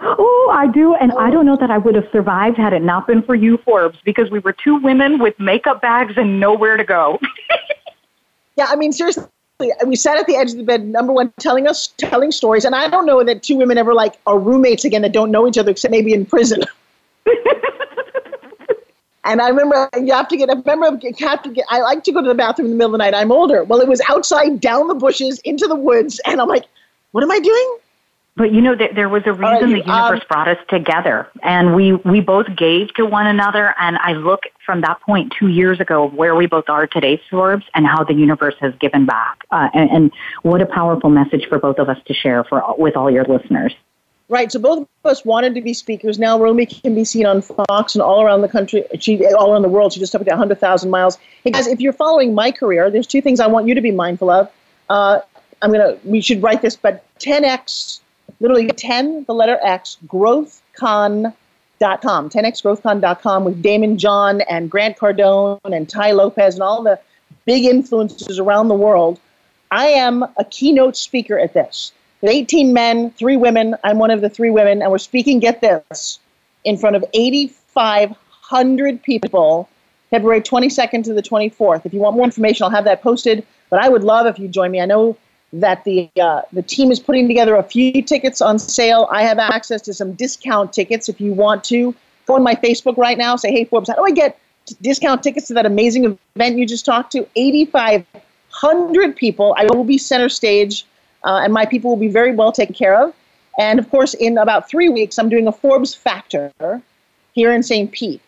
[0.00, 3.06] Oh, I do, and I don't know that I would have survived had it not
[3.06, 6.84] been for you, Forbes, because we were two women with makeup bags and nowhere to
[6.84, 7.18] go.
[8.56, 9.24] yeah, I mean, seriously,
[9.86, 12.76] we sat at the edge of the bed, number one, telling us telling stories, and
[12.76, 15.58] I don't know that two women ever like are roommates again that don't know each
[15.58, 16.62] other except maybe in prison.
[19.24, 20.48] And I remember you have to get.
[20.48, 21.66] I remember you have to get.
[21.68, 23.14] I like to go to the bathroom in the middle of the night.
[23.14, 23.64] I'm older.
[23.64, 26.64] Well, it was outside, down the bushes, into the woods, and I'm like,
[27.12, 27.78] what am I doing?
[28.36, 31.28] But you know, there, there was a reason right, the universe um, brought us together,
[31.42, 33.74] and we we both gave to one another.
[33.78, 37.66] And I look from that point two years ago where we both are today, Forbes,
[37.74, 39.44] and how the universe has given back.
[39.50, 42.96] Uh, and, and what a powerful message for both of us to share for with
[42.96, 43.74] all your listeners.
[44.30, 44.50] Right.
[44.52, 46.16] So both of us wanted to be speakers.
[46.16, 48.84] Now Romie can be seen on Fox and all around the country.
[49.00, 49.92] She all around the world.
[49.92, 51.18] She just up to 100,000 miles.
[51.42, 53.90] Hey guys, if you're following my career, there's two things I want you to be
[53.90, 54.48] mindful of.
[54.88, 55.20] Uh,
[55.62, 55.96] I'm gonna.
[56.04, 58.00] We should write this, but 10x,
[58.40, 61.34] literally 10, the letter X, growthcon.com,
[62.30, 66.98] 10xgrowthcon.com with Daymond John and Grant Cardone and Tai Lopez and all the
[67.44, 69.20] big influences around the world.
[69.70, 71.92] I am a keynote speaker at this.
[72.20, 73.76] With 18 men, three women.
[73.84, 75.38] I'm one of the three women, and we're speaking.
[75.40, 76.18] Get this,
[76.64, 79.68] in front of 8,500 people,
[80.10, 81.86] February 22nd to the 24th.
[81.86, 83.46] If you want more information, I'll have that posted.
[83.70, 84.80] But I would love if you join me.
[84.80, 85.16] I know
[85.52, 89.08] that the uh, the team is putting together a few tickets on sale.
[89.10, 91.94] I have access to some discount tickets if you want to.
[92.26, 93.36] Go on my Facebook right now.
[93.36, 94.38] Say, hey Forbes, how do I get
[94.80, 97.26] discount tickets to that amazing event you just talked to?
[97.34, 99.54] 8,500 people.
[99.58, 100.86] I will be center stage,
[101.24, 103.14] uh, and my people will be very well taken care of.
[103.58, 106.52] And of course, in about three weeks, I'm doing a Forbes Factor
[107.32, 107.90] here in St.
[107.90, 108.20] Pete.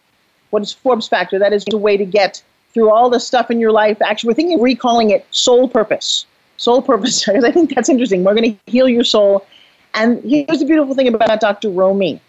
[0.51, 1.39] What is Forbes Factor?
[1.39, 2.43] That is a way to get
[2.75, 4.03] through all the stuff in your life.
[4.03, 6.27] Actually, we're thinking of recalling it Soul Purpose
[6.63, 8.25] soul purpose because I think that's interesting.
[8.25, 9.47] We're going to heal your soul.
[9.95, 11.69] And here's the beautiful thing about Dr.
[11.69, 12.21] Romie.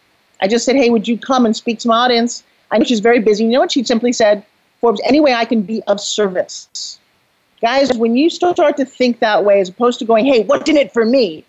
[0.42, 2.44] I just said, hey, would you come and speak to my audience?
[2.72, 3.46] I know she's very busy.
[3.46, 4.46] You know what she simply said?
[4.82, 7.00] Forbes, any way I can be of service.
[7.62, 10.76] Guys, when you start to think that way, as opposed to going, hey, what's in
[10.76, 11.46] it for me?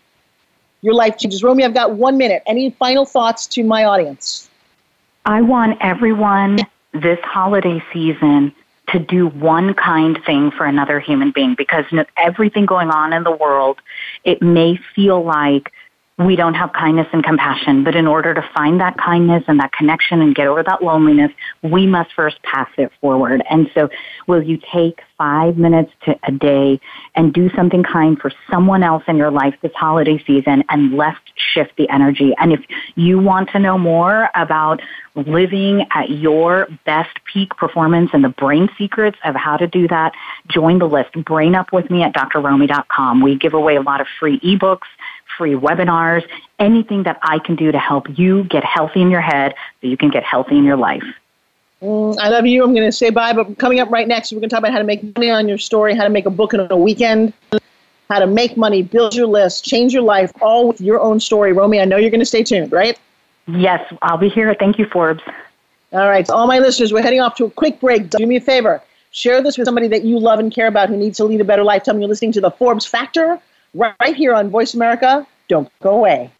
[0.82, 1.42] Your life changes.
[1.42, 2.44] Romie, I've got one minute.
[2.46, 4.48] Any final thoughts to my audience?
[5.24, 6.60] I want everyone
[6.92, 8.54] this holiday season
[8.88, 11.84] to do one kind thing for another human being because
[12.16, 13.80] everything going on in the world,
[14.24, 15.72] it may feel like
[16.16, 17.82] we don't have kindness and compassion.
[17.82, 21.32] But in order to find that kindness and that connection and get over that loneliness,
[21.62, 23.42] we must first pass it forward.
[23.50, 23.88] And so
[24.28, 26.80] will you take five minutes to a day
[27.16, 31.18] and do something kind for someone else in your life this holiday season and let's
[31.52, 32.32] shift the energy.
[32.38, 32.60] And if
[32.94, 34.80] you want to know more about
[35.16, 40.12] living at your best peak performance and the brain secrets of how to do that,
[40.48, 41.12] join the list.
[41.24, 43.20] Brain up with me at drromie.com.
[43.20, 44.86] We give away a lot of free ebooks
[45.36, 46.24] free webinars,
[46.58, 49.96] anything that I can do to help you get healthy in your head so you
[49.96, 51.04] can get healthy in your life.
[51.82, 52.64] Mm, I love you.
[52.64, 54.72] I'm going to say bye, but coming up right next, we're going to talk about
[54.72, 57.32] how to make money on your story, how to make a book in a weekend,
[58.08, 61.52] how to make money, build your list, change your life, all with your own story.
[61.52, 62.98] Romie, I know you're going to stay tuned, right?
[63.46, 64.54] Yes, I'll be here.
[64.58, 65.22] Thank you, Forbes.
[65.92, 68.10] All right, so all my listeners, we're heading off to a quick break.
[68.10, 68.82] Do me a favor.
[69.10, 71.44] Share this with somebody that you love and care about who needs to lead a
[71.44, 71.84] better life.
[71.84, 73.40] Tell them you're listening to the Forbes Factor
[73.74, 75.26] right here on Voice America.
[75.48, 76.30] Don't go away.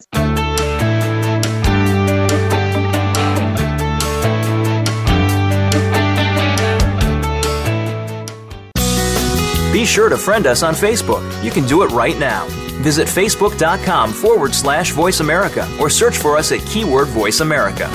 [9.71, 11.21] Be sure to friend us on Facebook.
[11.43, 12.47] You can do it right now.
[12.81, 17.89] Visit facebook.com forward slash voice America or search for us at keyword voice America.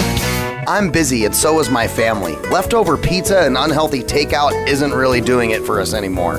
[0.68, 2.37] I'm busy and so is my family.
[2.50, 6.38] Leftover pizza and unhealthy takeout isn't really doing it for us anymore.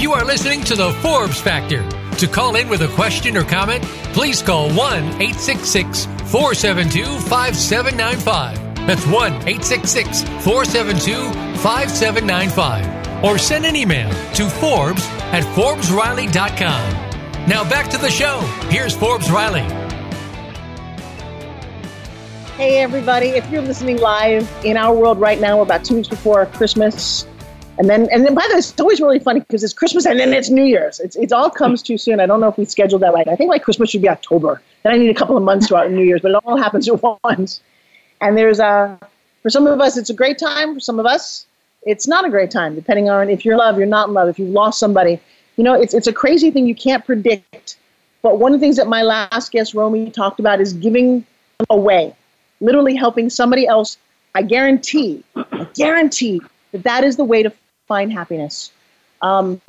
[0.00, 1.86] You are listening to the Forbes Factor.
[2.16, 3.84] To call in with a question or comment,
[4.14, 8.86] please call 1 866 472 5795.
[8.86, 13.22] That's 1 866 472 5795.
[13.22, 17.46] Or send an email to Forbes at ForbesRiley.com.
[17.46, 18.40] Now back to the show.
[18.70, 19.68] Here's Forbes Riley.
[22.56, 23.28] Hey, everybody.
[23.28, 27.26] If you're listening live in our world right now, we're about two weeks before Christmas.
[27.80, 30.20] And then, and then by the way, it's always really funny because it's Christmas and
[30.20, 31.00] then it's New Year's.
[31.00, 32.20] It's, it all comes too soon.
[32.20, 33.26] I don't know if we scheduled that right.
[33.26, 34.60] I think like Christmas should be October.
[34.82, 37.02] Then I need a couple of months throughout New Year's, but it all happens at
[37.24, 37.62] once.
[38.20, 38.98] And there's a,
[39.40, 40.74] for some of us, it's a great time.
[40.74, 41.46] For some of us,
[41.84, 44.28] it's not a great time, depending on if you're in love, you're not in love,
[44.28, 45.18] if you've lost somebody.
[45.56, 47.78] You know, it's, it's a crazy thing you can't predict.
[48.20, 51.24] But one of the things that my last guest, Romie, talked about is giving
[51.70, 52.14] away,
[52.60, 53.96] literally helping somebody else.
[54.34, 57.50] I guarantee, I guarantee that that is the way to
[57.90, 58.70] find happiness.
[59.20, 59.60] Um,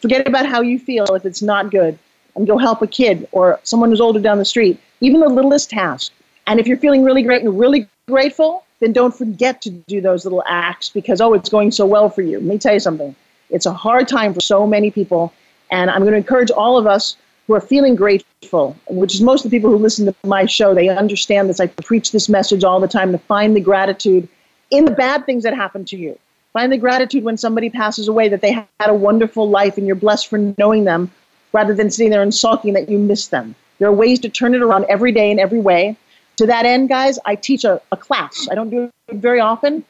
[0.00, 1.98] forget about how you feel if it's not good
[2.34, 5.68] and go help a kid or someone who's older down the street, even the littlest
[5.68, 6.10] task.
[6.46, 10.24] And if you're feeling really great and really grateful, then don't forget to do those
[10.24, 12.38] little acts because, oh, it's going so well for you.
[12.38, 13.14] Let me tell you something.
[13.50, 15.34] It's a hard time for so many people.
[15.70, 19.44] And I'm going to encourage all of us who are feeling grateful, which is most
[19.44, 21.60] of the people who listen to my show, they understand this.
[21.60, 24.28] I preach this message all the time to find the gratitude
[24.70, 26.18] in the bad things that happen to you.
[26.56, 29.94] Find the gratitude when somebody passes away that they had a wonderful life and you're
[29.94, 31.10] blessed for knowing them
[31.52, 33.54] rather than sitting there and sulking that you miss them.
[33.78, 35.98] There are ways to turn it around every day in every way.
[36.38, 38.48] To that end, guys, I teach a, a class.
[38.50, 39.84] I don't do it very often,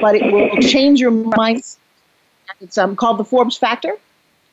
[0.00, 1.62] but it will change your mind.
[2.60, 3.94] It's um, called the Forbes Factor.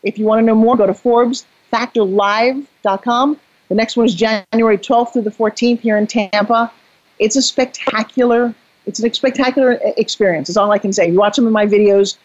[0.04, 3.40] If you want to know more, go to ForbesFactorLive.com.
[3.70, 6.72] The next one is January 12th through the 14th here in Tampa.
[7.18, 8.54] It's a spectacular,
[8.86, 10.50] it's a spectacular experience.
[10.50, 11.10] It's all I can say.
[11.10, 12.18] You watch some of my videos.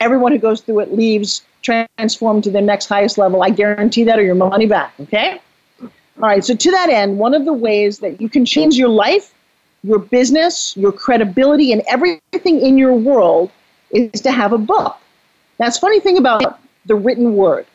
[0.00, 3.42] Everyone who goes through it leaves transformed to the next highest level.
[3.42, 4.92] I guarantee that, or your money back.
[5.00, 5.40] Okay.
[5.80, 6.44] All right.
[6.44, 9.34] So to that end, one of the ways that you can change your life,
[9.82, 13.50] your business, your credibility, and everything in your world
[13.90, 14.96] is to have a book.
[15.58, 17.66] That's funny thing about the written word.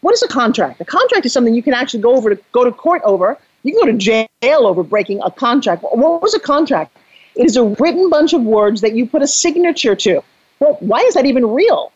[0.00, 0.80] What is a contract?
[0.80, 3.38] A contract is something you can actually go over to go to court over.
[3.62, 5.82] You can go to jail over breaking a contract.
[5.82, 6.96] What was a contract?
[7.36, 10.22] It is a written bunch of words that you put a signature to.
[10.58, 11.92] Well, why is that even real?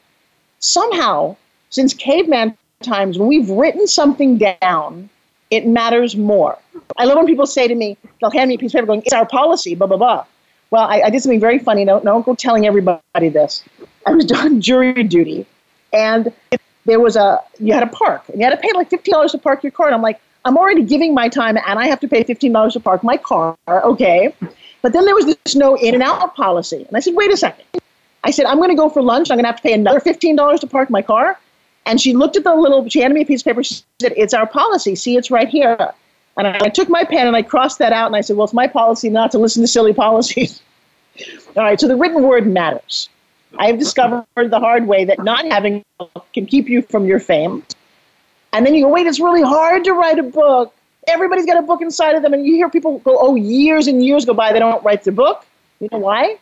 [0.59, 1.37] Somehow,
[1.71, 5.11] since caveman times, when we've written something down,
[5.51, 6.59] it matters more.
[6.97, 9.03] I love when people say to me, they'll hand me a piece of paper going,
[9.03, 10.25] it's our policy, blah, blah, blah.
[10.71, 11.85] Well, I, I did something very funny.
[11.85, 13.63] Don't, don't go telling everybody this.
[14.07, 15.47] I was doing jury duty,
[15.93, 16.33] and
[16.85, 19.33] there was a you had a park, and you had to pay like fifteen dollars
[19.33, 19.87] to park your car.
[19.87, 22.73] And I'm like, I'm already giving my time, and I have to pay fifteen dollars
[22.75, 23.57] to park my car.
[23.69, 24.35] Okay,
[24.85, 27.39] but then there was this no in and out policy, and I said, wait a
[27.39, 27.65] second.
[28.23, 29.31] I said, I'm going to go for lunch.
[29.31, 31.39] I'm going to have to pay another fifteen dollars to park my car.
[31.87, 32.87] And she looked at the little.
[32.91, 33.63] She handed me a piece of paper.
[33.65, 34.95] She said, "It's our policy.
[34.95, 35.95] See, it's right here."
[36.37, 38.53] And I took my pen and I crossed that out and I said, well, it's
[38.53, 40.61] my policy not to listen to silly policies.
[41.57, 43.09] All right, so the written word matters.
[43.57, 47.07] I have discovered the hard way that not having a book can keep you from
[47.07, 47.65] your fame.
[48.53, 50.75] And then you go, wait, it's really hard to write a book.
[51.09, 54.05] Everybody's got a book inside of them, and you hear people go, oh, years and
[54.05, 55.45] years go by, they don't write their book.
[55.81, 56.39] You know why?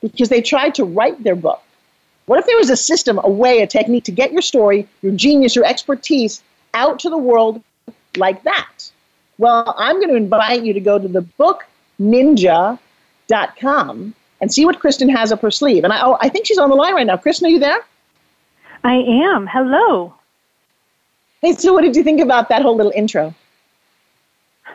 [0.00, 1.62] Because they tried to write their book.
[2.26, 5.12] What if there was a system, a way, a technique to get your story, your
[5.12, 7.62] genius, your expertise out to the world
[8.16, 8.90] like that?
[9.38, 11.20] Well, I'm going to invite you to go to the
[12.00, 15.84] bookninja.com and see what Kristin has up her sleeve.
[15.84, 17.16] And I, oh, I think she's on the line right now.
[17.16, 17.80] Kristin, are you there?
[18.84, 19.46] I am.
[19.46, 20.14] Hello.
[21.40, 23.34] Hey, so what did you think about that whole little intro?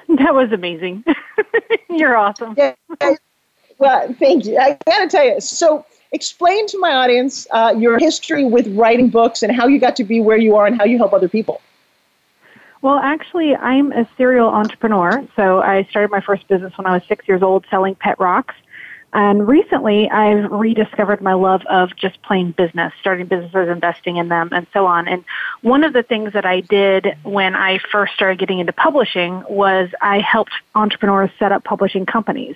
[0.18, 1.04] That was amazing.
[1.90, 2.56] You're awesome.
[2.58, 2.74] Yeah.
[3.78, 4.58] Well, thank you.
[4.58, 5.40] I got to tell you.
[5.40, 9.96] So, explain to my audience uh, your history with writing books and how you got
[9.98, 11.62] to be where you are and how you help other people.
[12.82, 15.26] Well, actually, I'm a serial entrepreneur.
[15.36, 18.56] So I started my first business when I was six years old selling pet rocks.
[19.12, 24.50] And recently, I've rediscovered my love of just plain business, starting businesses, investing in them,
[24.52, 25.08] and so on.
[25.08, 25.26] And
[25.62, 29.90] one of the things that I did when I first started getting into publishing was
[30.00, 32.56] I helped entrepreneurs set up publishing companies.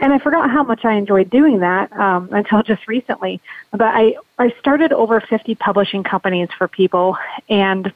[0.00, 3.40] And I forgot how much I enjoyed doing that um, until just recently.
[3.72, 7.16] But I, I started over 50 publishing companies for people,
[7.48, 7.92] and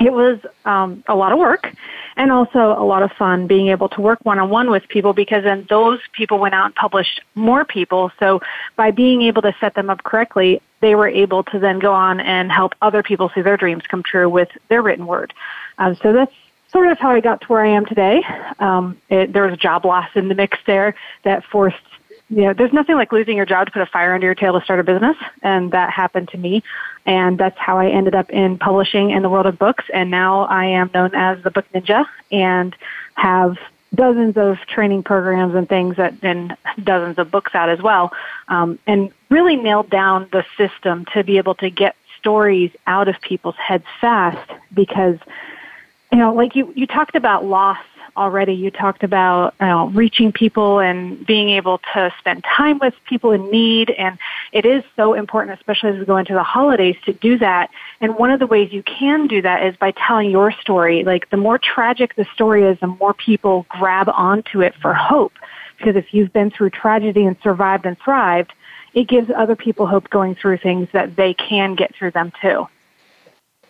[0.00, 1.72] it was um, a lot of work
[2.16, 5.12] and also a lot of fun being able to work one on one with people
[5.12, 8.12] because then those people went out and published more people.
[8.18, 8.40] So
[8.76, 12.20] by being able to set them up correctly, they were able to then go on
[12.20, 15.34] and help other people see their dreams come true with their written word.
[15.78, 16.32] Um, so that's
[16.70, 18.22] sort of how I got to where I am today.
[18.60, 21.76] Um, it, there was a job loss in the mix there that forced
[22.30, 24.58] you know, there's nothing like losing your job to put a fire under your tail
[24.58, 26.62] to start a business, and that happened to me.
[27.06, 29.84] And that's how I ended up in publishing in the world of books.
[29.94, 32.76] And now I am known as the Book Ninja and
[33.14, 33.56] have
[33.94, 38.12] dozens of training programs and things that, and dozens of books out as well.
[38.48, 43.18] Um, and really nailed down the system to be able to get stories out of
[43.22, 45.18] people's heads fast because,
[46.12, 47.78] you know, like you, you talked about loss
[48.18, 48.52] already.
[48.52, 53.50] You talked about uh, reaching people and being able to spend time with people in
[53.50, 53.90] need.
[53.90, 54.18] And
[54.52, 57.70] it is so important, especially as we go into the holidays, to do that.
[58.00, 61.04] And one of the ways you can do that is by telling your story.
[61.04, 65.32] Like the more tragic the story is, the more people grab onto it for hope.
[65.78, 68.52] Because if you've been through tragedy and survived and thrived,
[68.94, 72.66] it gives other people hope going through things that they can get through them too.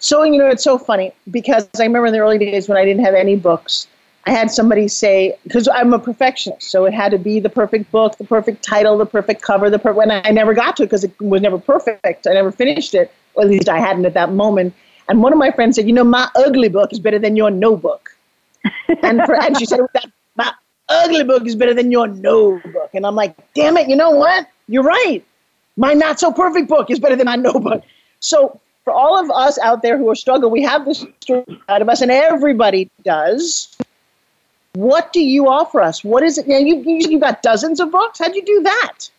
[0.00, 2.84] So, you know, it's so funny because I remember in the early days when I
[2.84, 3.88] didn't have any books,
[4.28, 7.90] I had somebody say, because I'm a perfectionist, so it had to be the perfect
[7.90, 10.02] book, the perfect title, the perfect cover, the perfect.
[10.02, 12.26] And I never got to it because it was never perfect.
[12.26, 14.74] I never finished it, or at least I hadn't at that moment.
[15.08, 17.50] And one of my friends said, "You know, my ugly book is better than your
[17.50, 18.14] no book."
[19.02, 19.80] and, for, and she said,
[20.36, 20.52] "My
[20.90, 23.88] ugly book is better than your no book." And I'm like, "Damn it!
[23.88, 24.46] You know what?
[24.66, 25.24] You're right.
[25.78, 27.82] My not so perfect book is better than my no book."
[28.20, 31.06] So for all of us out there who are struggling, we have this
[31.70, 33.74] out of us, and everybody does.
[34.78, 36.04] What do you offer us?
[36.04, 36.46] What is it?
[36.46, 38.20] You, you, you got dozens of books.
[38.20, 39.10] How'd you do that?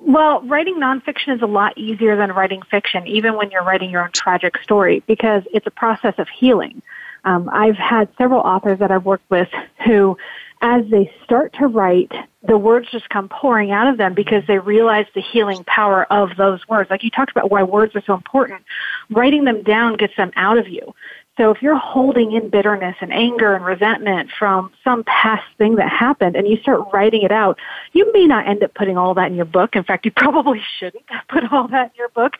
[0.00, 4.02] Well, writing nonfiction is a lot easier than writing fiction, even when you're writing your
[4.02, 6.80] own tragic story, because it's a process of healing.
[7.24, 9.48] Um, I've had several authors that I've worked with
[9.84, 10.16] who,
[10.62, 14.58] as they start to write, the words just come pouring out of them because they
[14.58, 16.88] realize the healing power of those words.
[16.88, 18.62] Like you talked about why words are so important.
[19.10, 20.94] Writing them down gets them out of you.
[21.38, 25.88] So if you're holding in bitterness and anger and resentment from some past thing that
[25.88, 27.58] happened and you start writing it out,
[27.92, 29.76] you may not end up putting all that in your book.
[29.76, 32.34] In fact, you probably shouldn't put all that in your book.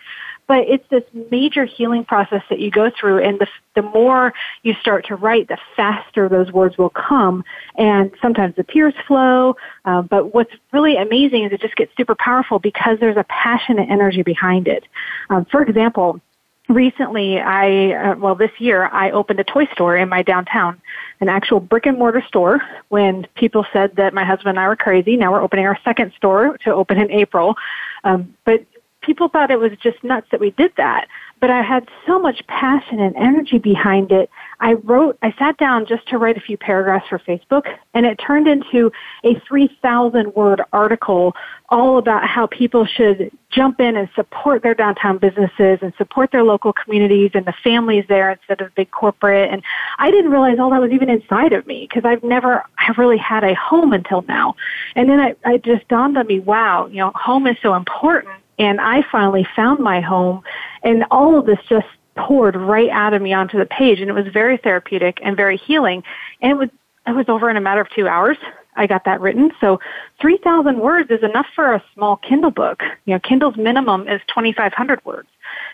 [0.49, 3.47] But it's this major healing process that you go through and the,
[3.77, 4.33] the more
[4.63, 7.45] you start to write, the faster those words will come.
[7.77, 9.55] And sometimes the tears flow.
[9.85, 13.89] Uh, but what's really amazing is it just gets super powerful because there's a passionate
[13.91, 14.85] energy behind it.
[15.31, 16.21] Um, for example,
[16.69, 20.81] recently I, uh, well, this year I opened a toy store in my downtown,
[21.21, 22.61] an actual brick and mortar store.
[22.89, 26.13] When people said that my husband and I were crazy, now we're opening our second
[26.17, 27.57] store to open in April.
[28.05, 28.65] Um, but
[29.01, 31.09] people thought it was just nuts that we did that
[31.41, 34.31] but I had so much passion and energy behind it.
[34.61, 38.17] I wrote, I sat down just to write a few paragraphs for Facebook, and it
[38.17, 38.91] turned into
[39.25, 41.35] a 3,000 word article
[41.69, 46.43] all about how people should jump in and support their downtown businesses and support their
[46.43, 49.51] local communities and the families there instead of big corporate.
[49.51, 49.63] And
[49.99, 53.19] I didn't realize all that was even inside of me because I've never, I've really
[53.19, 54.57] had a home until now.
[54.97, 58.35] And then I, I just dawned on me, wow, you know, home is so important
[58.59, 60.43] and I finally found my home
[60.83, 61.87] and all of this just
[62.17, 65.57] poured right out of me onto the page and it was very therapeutic and very
[65.57, 66.03] healing
[66.41, 66.69] and it was
[67.07, 68.37] it was over in a matter of 2 hours
[68.79, 69.51] I got that written.
[69.61, 69.81] So
[70.21, 72.83] 3,000 words is enough for a small Kindle book.
[73.05, 75.29] You know, Kindle's minimum is 2,500 words.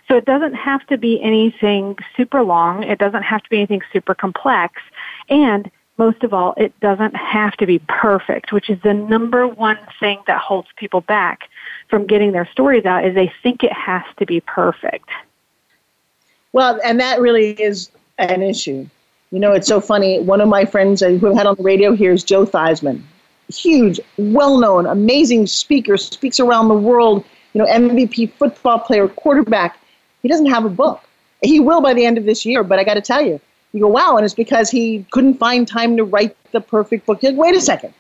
[0.09, 2.83] So it doesn't have to be anything super long.
[2.83, 4.81] It doesn't have to be anything super complex.
[5.29, 9.79] And most of all, it doesn't have to be perfect, which is the number one
[10.01, 11.43] thing that holds people back
[11.89, 15.09] from getting their stories out is they think it has to be perfect.
[16.53, 18.87] Well, and that really is an issue.
[19.31, 20.21] You know, it's so funny.
[20.21, 23.03] One of my friends who I've had on the radio here is Joe Theismann.
[23.49, 29.79] Huge, well known, amazing speaker, speaks around the world, you know, MVP football player, quarterback.
[30.23, 31.03] He doesn't have a book.
[31.43, 33.41] He will by the end of this year, but I got to tell you,
[33.73, 37.23] you go, wow, and it's because he couldn't find time to write the perfect book.
[37.23, 37.93] Like, Wait a second.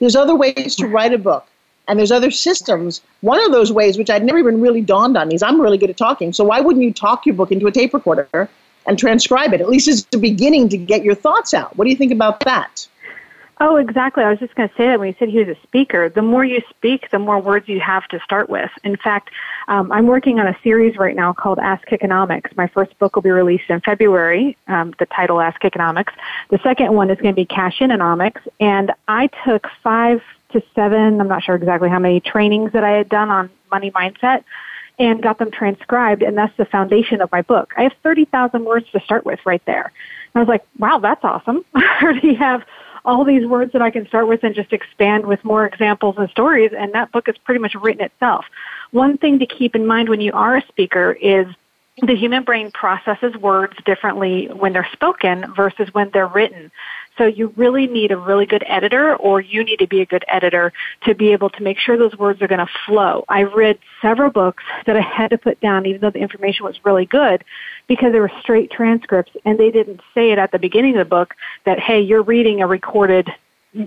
[0.00, 1.46] There's other ways to write a book.
[1.90, 3.00] And there's other systems.
[3.20, 5.90] One of those ways, which I'd never even really dawned on is I'm really good
[5.90, 6.32] at talking.
[6.32, 8.48] So why wouldn't you talk your book into a tape recorder
[8.86, 9.60] and transcribe it?
[9.60, 11.76] At least as the beginning to get your thoughts out.
[11.76, 12.86] What do you think about that?
[13.58, 14.22] Oh, exactly.
[14.22, 16.08] I was just going to say that when you said he was a speaker.
[16.08, 18.70] The more you speak, the more words you have to start with.
[18.84, 19.30] In fact,
[19.66, 22.56] um, I'm working on a series right now called Ask Economics.
[22.56, 26.12] My first book will be released in February, um, the title Ask Economics.
[26.50, 28.42] The second one is going to be Cash Economics.
[28.60, 30.22] And I took five
[30.52, 33.90] to seven, I'm not sure exactly how many trainings that I had done on money
[33.90, 34.44] mindset
[34.98, 36.22] and got them transcribed.
[36.22, 37.72] And that's the foundation of my book.
[37.76, 39.92] I have 30,000 words to start with right there.
[40.34, 41.64] And I was like, wow, that's awesome.
[41.74, 42.64] I already have
[43.04, 46.28] all these words that I can start with and just expand with more examples and
[46.28, 46.72] stories.
[46.76, 48.44] And that book is pretty much written itself.
[48.90, 51.46] One thing to keep in mind when you are a speaker is
[52.02, 56.70] the human brain processes words differently when they're spoken versus when they're written.
[57.18, 60.24] So you really need a really good editor or you need to be a good
[60.28, 60.72] editor
[61.04, 63.24] to be able to make sure those words are going to flow.
[63.28, 66.76] I read several books that I had to put down even though the information was
[66.84, 67.44] really good
[67.88, 71.10] because they were straight transcripts and they didn't say it at the beginning of the
[71.10, 71.34] book
[71.66, 73.28] that, hey, you're reading a recorded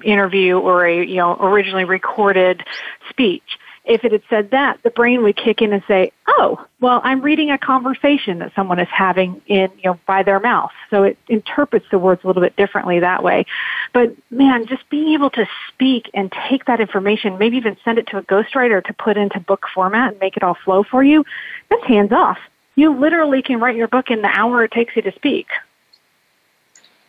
[0.04, 2.64] interview or a, you know, originally recorded
[3.10, 3.44] speech
[3.86, 7.22] if it had said that, the brain would kick in and say, "Oh, well, I'm
[7.22, 11.18] reading a conversation that someone is having in, you know, by their mouth." So it
[11.28, 13.46] interprets the words a little bit differently that way.
[13.92, 18.08] But man, just being able to speak and take that information, maybe even send it
[18.08, 21.26] to a ghostwriter to put into book format and make it all flow for you,
[21.70, 22.40] that's hands off.
[22.76, 25.48] You literally can write your book in the hour it takes you to speak.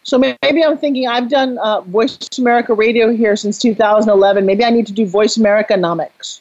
[0.03, 4.45] So maybe I'm thinking I've done uh, Voice America Radio here since 2011.
[4.45, 6.41] Maybe I need to do Voice America Nomics.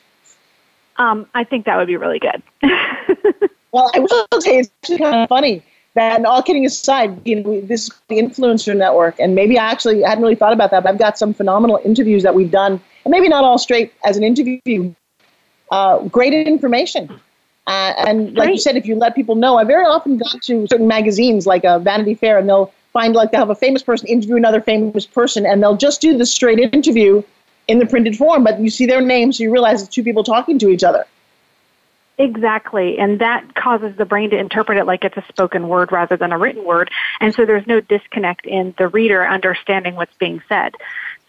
[0.98, 2.42] Um, I think that would be really good.
[3.72, 5.64] well, I will say it's kind of funny.
[5.96, 9.72] that, and all kidding aside, you know, this is the influencer network, and maybe I
[9.72, 12.80] actually hadn't really thought about that, but I've got some phenomenal interviews that we've done,
[13.06, 14.94] and maybe not all straight as an interview.
[15.72, 17.10] Uh, great information.
[17.66, 20.68] Uh, and like you said, if you let people know, I very often go to
[20.68, 24.08] certain magazines like a Vanity Fair, and they'll find like they'll have a famous person
[24.08, 27.24] interview another famous person, and they'll just do the straight interview
[27.68, 30.24] in the printed form, but you see their names, so you realize it's two people
[30.24, 31.06] talking to each other.
[32.20, 36.16] Exactly, and that causes the brain to interpret it like it's a spoken word rather
[36.16, 40.42] than a written word, and so there's no disconnect in the reader understanding what's being
[40.48, 40.76] said.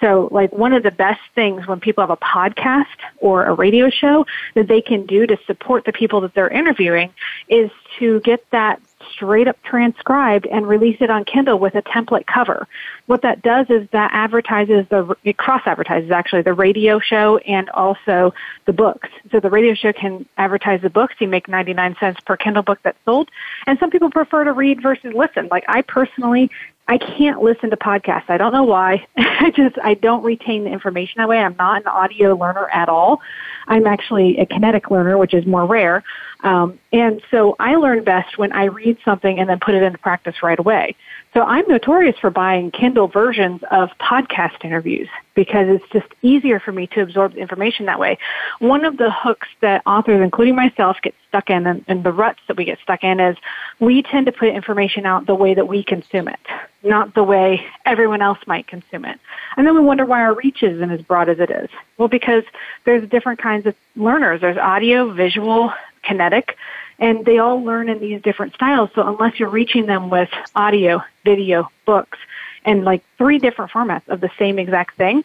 [0.01, 2.85] So, like, one of the best things when people have a podcast
[3.19, 7.15] or a radio show that they can do to support the people that they're interviewing
[7.49, 8.83] is to get that
[9.13, 12.67] straight up transcribed and release it on Kindle with a template cover.
[13.07, 17.69] What that does is that advertises the, it cross advertises actually the radio show and
[17.71, 18.33] also
[18.67, 19.09] the books.
[19.31, 21.15] So the radio show can advertise the books.
[21.19, 23.31] You make 99 cents per Kindle book that's sold.
[23.67, 25.49] And some people prefer to read versus listen.
[25.51, 26.51] Like I personally
[26.87, 28.29] I can't listen to podcasts.
[28.29, 29.07] I don't know why.
[29.17, 31.39] I just I don't retain the information that way.
[31.39, 33.21] I'm not an audio learner at all.
[33.67, 36.05] I'm actually a kinetic learner, which is more rare.
[36.43, 39.97] Um, and so I learn best when I read something and then put it into
[39.97, 40.95] practice right away.
[41.35, 46.71] So I'm notorious for buying Kindle versions of podcast interviews because it's just easier for
[46.71, 48.19] me to absorb information that way.
[48.61, 52.39] One of the hooks that authors, including myself, get stuck in and, and the ruts
[52.47, 53.37] that we get stuck in is
[53.81, 56.39] we tend to put information out the way that we consume it,
[56.85, 59.19] not the way everyone else might consume it.
[59.57, 61.69] And then we wonder why our reach isn't as broad as it is.
[61.99, 62.45] Well, because
[62.85, 64.41] there's different kinds of learners.
[64.41, 65.73] There's audio, visual,
[66.05, 66.57] kinetic,
[66.99, 68.91] and they all learn in these different styles.
[68.95, 72.19] So unless you're reaching them with audio, video, books,
[72.65, 75.25] and like three different formats of the same exact thing,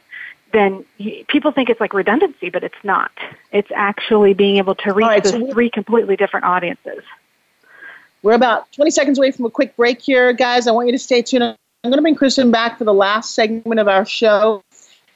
[0.51, 0.83] then
[1.27, 3.11] people think it's like redundancy, but it's not.
[3.51, 7.03] It's actually being able to reach right, so three completely different audiences.
[8.23, 10.67] We're about 20 seconds away from a quick break here, guys.
[10.67, 11.43] I want you to stay tuned.
[11.43, 14.61] I'm going to bring Kristin back for the last segment of our show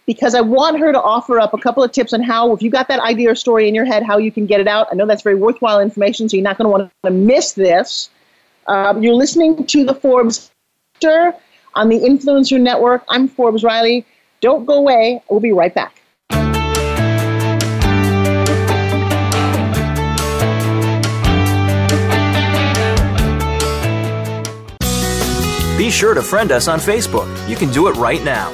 [0.06, 2.70] because I want her to offer up a couple of tips on how, if you
[2.70, 4.88] got that idea or story in your head, how you can get it out.
[4.92, 8.10] I know that's very worthwhile information, so you're not going to want to miss this.
[8.68, 10.52] Um, you're listening to the Forbes
[11.76, 13.04] on the Influencer Network.
[13.10, 14.06] I'm Forbes Riley.
[14.40, 15.22] Don't go away.
[15.30, 16.00] We'll be right back.
[25.78, 27.28] Be sure to friend us on Facebook.
[27.50, 28.54] You can do it right now.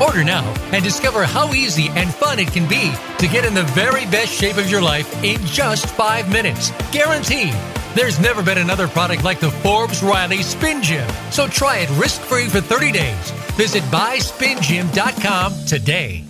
[0.00, 3.62] Order now and discover how easy and fun it can be to get in the
[3.74, 6.72] very best shape of your life in just five minutes.
[6.90, 7.54] Guaranteed.
[7.94, 11.08] There's never been another product like the Forbes Riley Spin Gym.
[11.30, 13.30] So try it risk free for 30 days.
[13.56, 16.24] Visit buyspingym.com today.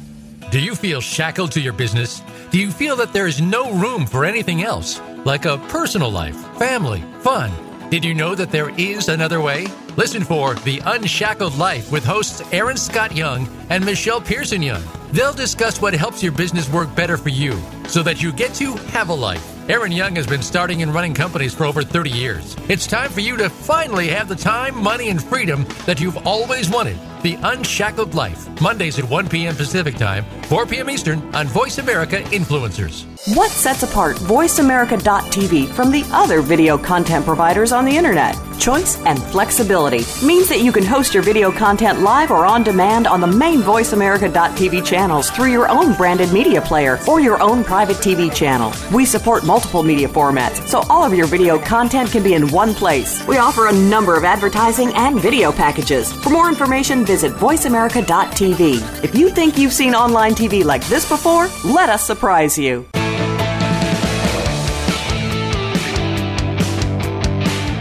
[0.51, 2.21] Do you feel shackled to your business?
[2.51, 6.37] Do you feel that there is no room for anything else, like a personal life,
[6.59, 7.51] family, fun?
[7.91, 9.67] Did you know that there is another way?
[9.97, 14.83] Listen for The Unshackled Life with hosts Aaron Scott Young and Michelle Pearson Young.
[15.13, 18.73] They'll discuss what helps your business work better for you so that you get to
[18.91, 19.54] have a life.
[19.67, 22.55] Aaron Young has been starting and running companies for over 30 years.
[22.69, 26.69] It's time for you to finally have the time, money, and freedom that you've always
[26.69, 26.99] wanted.
[27.23, 29.57] The Unshackled Life, Mondays at 1 p.m.
[29.57, 30.91] Pacific Time, 4 p.m.
[30.91, 33.07] Eastern on Voice America Influencers.
[33.35, 38.37] What sets apart VoiceAmerica.tv from the other video content providers on the internet?
[38.61, 43.07] Choice and flexibility means that you can host your video content live or on demand
[43.07, 47.97] on the main VoiceAmerica.tv channels through your own branded media player or your own private
[47.97, 48.75] TV channel.
[48.95, 52.75] We support multiple media formats, so all of your video content can be in one
[52.75, 53.25] place.
[53.29, 56.13] We offer a number of advertising and video packages.
[56.13, 59.05] For more information, visit VoiceAmerica.tv.
[59.05, 62.85] If you think you've seen online TV like this before, let us surprise you.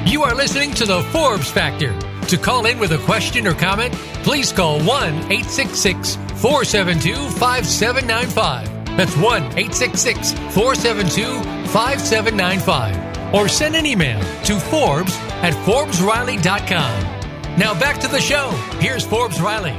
[0.05, 1.97] You are listening to the Forbes Factor.
[2.27, 8.73] To call in with a question or comment, please call 1 866 472 5795.
[8.95, 17.57] That's 1 866 472 5795 or send an email to Forbes at ForbesRiley.com.
[17.57, 18.51] Now back to the show.
[18.79, 19.73] Here's Forbes Riley.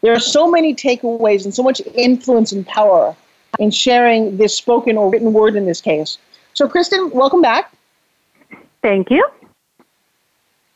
[0.00, 3.14] There are so many takeaways and so much influence and power
[3.58, 6.16] in sharing this spoken or written word in this case.
[6.54, 7.72] So, Kristin, welcome back.
[8.82, 9.26] Thank you.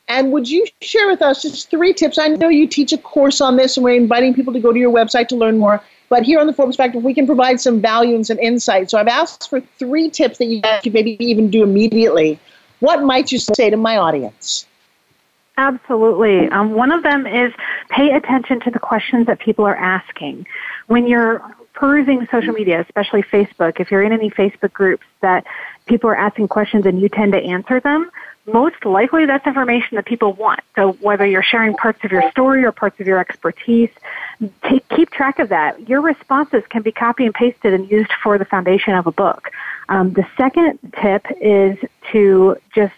[0.08, 2.18] And would you share with us just three tips?
[2.18, 4.78] I know you teach a course on this, and we're inviting people to go to
[4.78, 5.82] your website to learn more.
[6.10, 8.90] But here on the Forbes Factor, we can provide some value and some insight.
[8.90, 12.38] So I've asked for three tips that you could maybe even do immediately.
[12.80, 14.66] What might you say to my audience?
[15.56, 16.48] Absolutely.
[16.48, 17.52] Um, one of them is
[17.88, 20.46] pay attention to the questions that people are asking.
[20.88, 21.42] When you're
[21.74, 25.44] perusing social media, especially Facebook, if you're in any Facebook groups that
[25.86, 28.10] people are asking questions and you tend to answer them,
[28.46, 30.60] most likely that's information that people want.
[30.76, 33.90] So whether you're sharing parts of your story or parts of your expertise,
[34.62, 35.88] take, keep track of that.
[35.88, 39.50] Your responses can be copy and pasted and used for the foundation of a book.
[39.88, 41.78] Um, the second tip is
[42.12, 42.94] to just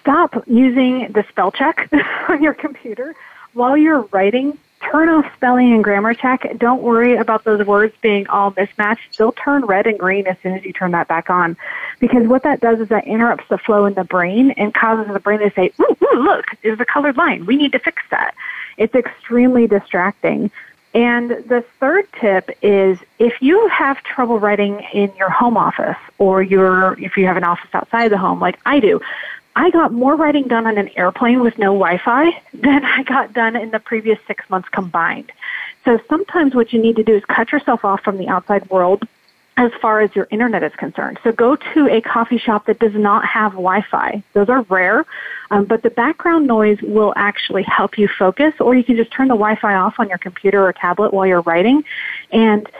[0.00, 1.88] stop using the spell check
[2.28, 3.14] on your computer
[3.52, 6.46] while you're writing turn off spelling and grammar check.
[6.58, 9.18] Don't worry about those words being all mismatched.
[9.18, 11.56] They'll turn red and green as soon as you turn that back on.
[11.98, 15.20] Because what that does is that interrupts the flow in the brain and causes the
[15.20, 17.46] brain to say, ooh, ooh look, there's a colored line.
[17.46, 18.34] We need to fix that.
[18.76, 20.50] It's extremely distracting.
[20.92, 26.42] And the third tip is if you have trouble writing in your home office or
[26.42, 29.00] your if you have an office outside the home like I do,
[29.56, 33.56] I got more writing done on an airplane with no Wi-Fi than I got done
[33.56, 35.32] in the previous six months combined.
[35.84, 39.06] So sometimes what you need to do is cut yourself off from the outside world
[39.56, 41.18] as far as your internet is concerned.
[41.22, 44.22] So go to a coffee shop that does not have Wi-Fi.
[44.32, 45.04] Those are rare,
[45.50, 49.28] um, but the background noise will actually help you focus, or you can just turn
[49.28, 51.84] the Wi-Fi off on your computer or tablet while you're writing,
[52.30, 52.70] and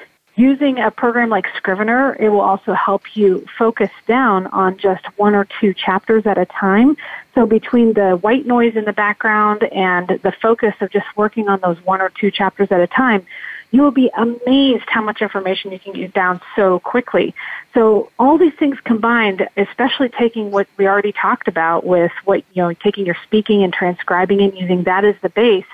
[0.41, 5.35] Using a program like Scrivener, it will also help you focus down on just one
[5.35, 6.97] or two chapters at a time.
[7.35, 11.61] So between the white noise in the background and the focus of just working on
[11.61, 13.27] those one or two chapters at a time,
[13.71, 17.35] you will be amazed how much information you can get down so quickly.
[17.75, 22.63] So all these things combined, especially taking what we already talked about with what, you
[22.63, 25.67] know, taking your speaking and transcribing and using that as the base,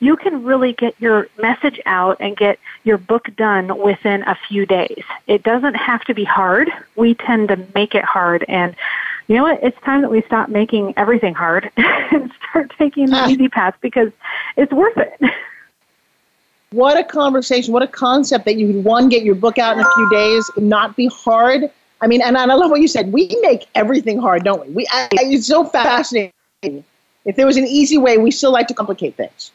[0.00, 4.66] you can really get your message out and get your book done within a few
[4.66, 5.02] days.
[5.26, 6.70] It doesn't have to be hard.
[6.96, 8.74] We tend to make it hard and
[9.28, 9.60] you know what?
[9.62, 14.12] It's time that we stop making everything hard and start taking the easy path because
[14.56, 15.20] it's worth it.
[16.70, 17.72] What a conversation.
[17.72, 20.50] What a concept that you would, one, get your book out in a few days,
[20.56, 21.70] not be hard.
[22.00, 23.12] I mean, and I love what you said.
[23.12, 24.72] We make everything hard, don't we?
[24.72, 26.32] we I, it's so fascinating.
[27.24, 29.50] If there was an easy way, we still like to complicate things.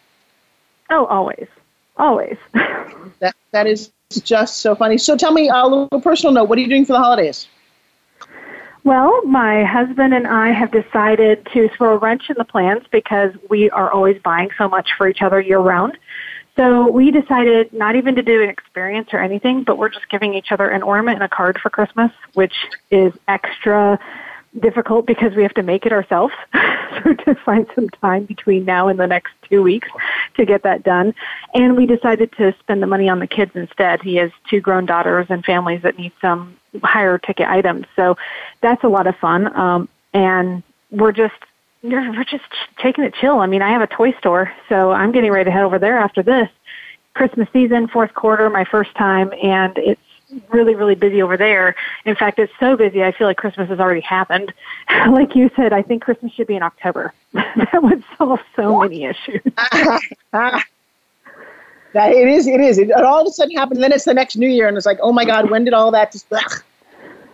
[0.91, 1.47] Oh, always,
[1.97, 2.37] always.
[2.53, 4.97] that that is just so funny.
[4.97, 6.49] So tell me uh, a little personal note.
[6.49, 7.47] What are you doing for the holidays?
[8.83, 13.31] Well, my husband and I have decided to throw a wrench in the plans because
[13.49, 15.97] we are always buying so much for each other year round.
[16.57, 20.33] So we decided not even to do an experience or anything, but we're just giving
[20.33, 22.55] each other an ornament and a card for Christmas, which
[22.89, 23.97] is extra
[24.59, 26.33] difficult because we have to make it ourselves.
[26.53, 29.87] so to find some time between now and the next two weeks
[30.35, 31.13] to get that done.
[31.53, 34.01] And we decided to spend the money on the kids instead.
[34.01, 37.85] He has two grown daughters and families that need some higher ticket items.
[37.95, 38.17] So
[38.61, 39.55] that's a lot of fun.
[39.55, 41.35] Um, and we're just
[41.83, 42.43] we're just
[42.81, 43.39] taking it chill.
[43.39, 45.97] I mean, I have a toy store, so I'm getting ready to head over there
[45.97, 46.47] after this.
[47.15, 49.99] Christmas season, fourth quarter, my first time, and it's
[50.49, 51.75] really, really busy over there.
[52.05, 54.53] In fact, it's so busy, I feel like Christmas has already happened.
[55.09, 57.13] like you said, I think Christmas should be in October.
[57.33, 59.41] that would solve so many issues.
[60.33, 60.63] that
[61.93, 62.77] it is, it is.
[62.77, 64.85] It, all of a sudden happened, and then it's the next New Year, and it's
[64.85, 66.25] like, oh my God, when did all that just?
[66.31, 66.63] Ugh.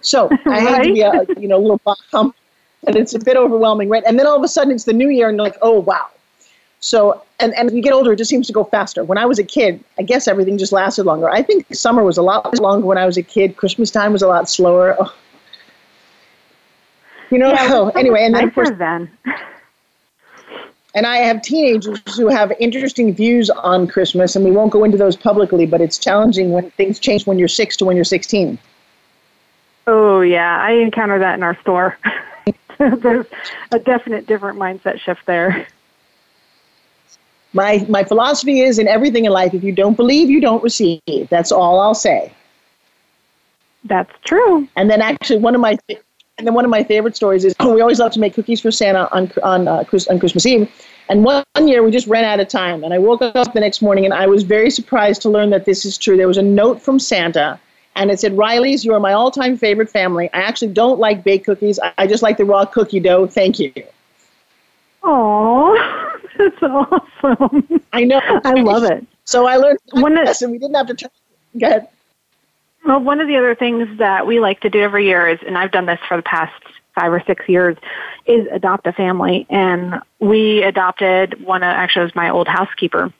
[0.02, 0.86] So I right?
[0.86, 1.82] hate to be a you know little
[2.12, 2.34] bum,
[2.86, 4.04] and it's a bit overwhelming, right?
[4.06, 6.08] And then all of a sudden it's the New Year, and you're like, oh wow,
[6.80, 9.04] so, and, and as you get older, it just seems to go faster.
[9.04, 11.30] When I was a kid, I guess everything just lasted longer.
[11.30, 13.58] I think summer was a lot longer when I was a kid.
[13.58, 14.96] Christmas time was a lot slower.
[15.00, 15.14] Oh.
[17.30, 19.10] You know, Yeah, so anyway, and then of course, then.
[20.96, 24.98] and I have teenagers who have interesting views on Christmas, and we won't go into
[24.98, 28.58] those publicly, but it's challenging when things change when you're six to when you're 16.
[29.88, 31.98] Oh yeah, I encounter that in our store.
[32.78, 33.26] There's
[33.72, 35.68] a definite different mindset shift there.
[37.54, 41.02] My my philosophy is in everything in life, if you don't believe, you don't receive.
[41.30, 42.32] That's all I'll say.
[43.86, 44.68] That's true.
[44.76, 45.78] And then actually, one of my
[46.38, 48.72] and then one of my favorite stories is we always love to make cookies for
[48.72, 50.70] Santa on on uh, on Christmas Eve.
[51.10, 53.62] And one, one year we just ran out of time, and I woke up the
[53.62, 56.18] next morning and I was very surprised to learn that this is true.
[56.18, 57.60] There was a note from Santa,
[57.96, 60.30] and it said, "Riley's, you are my all-time favorite family.
[60.34, 61.80] I actually don't like baked cookies.
[61.98, 63.26] I just like the raw cookie dough.
[63.26, 63.72] Thank you."
[65.04, 67.82] Oh, that's awesome.
[67.94, 68.22] I know.
[68.44, 69.06] I love it.
[69.26, 70.52] So I learned One of- lesson.
[70.52, 70.94] We didn't have to.
[70.96, 71.10] Turn,
[71.60, 71.88] go ahead.
[72.86, 75.58] Well, one of the other things that we like to do every year is, and
[75.58, 76.54] I've done this for the past
[76.96, 77.76] five or six years,
[78.26, 79.46] is adopt a family.
[79.50, 83.12] And we adopted one of, actually, it was my old housekeeper,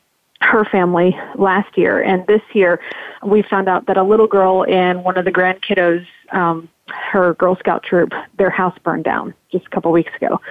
[0.42, 2.02] her family last year.
[2.02, 2.80] And this year,
[3.26, 7.34] we found out that a little girl in one of the grand kiddos, um, her
[7.36, 10.42] Girl Scout troop, their house burned down just a couple weeks ago.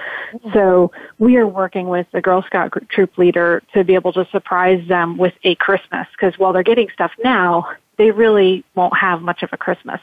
[0.53, 4.87] So we are working with the Girl Scout troop leader to be able to surprise
[4.89, 7.68] them with a Christmas because while they're getting stuff now,
[7.99, 10.01] they really won't have much of a Christmas.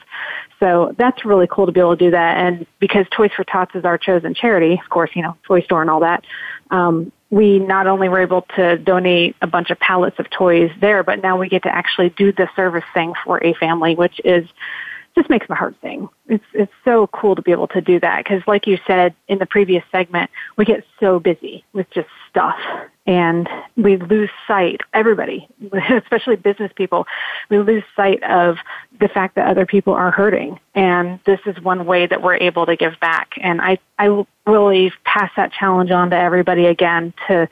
[0.59, 2.37] So that's really cool to be able to do that.
[2.37, 5.81] And because Toys for Tots is our chosen charity, of course, you know, toy store
[5.81, 6.23] and all that,
[6.71, 11.03] um, we not only were able to donate a bunch of pallets of toys there,
[11.03, 14.47] but now we get to actually do the service thing for a family, which is
[15.15, 16.09] just makes my heart sing.
[16.27, 19.37] It's it's so cool to be able to do that because, like you said in
[19.37, 22.57] the previous segment, we get so busy with just stuff,
[23.05, 23.47] and
[23.77, 24.81] we lose sight.
[24.93, 25.47] Everybody,
[25.89, 27.05] especially business people,
[27.49, 28.57] we lose sight of
[28.99, 32.65] the fact that other people are hurting, and this is one way that we're able
[32.65, 33.33] to give back.
[33.41, 37.47] And I I really pass that challenge on to everybody again to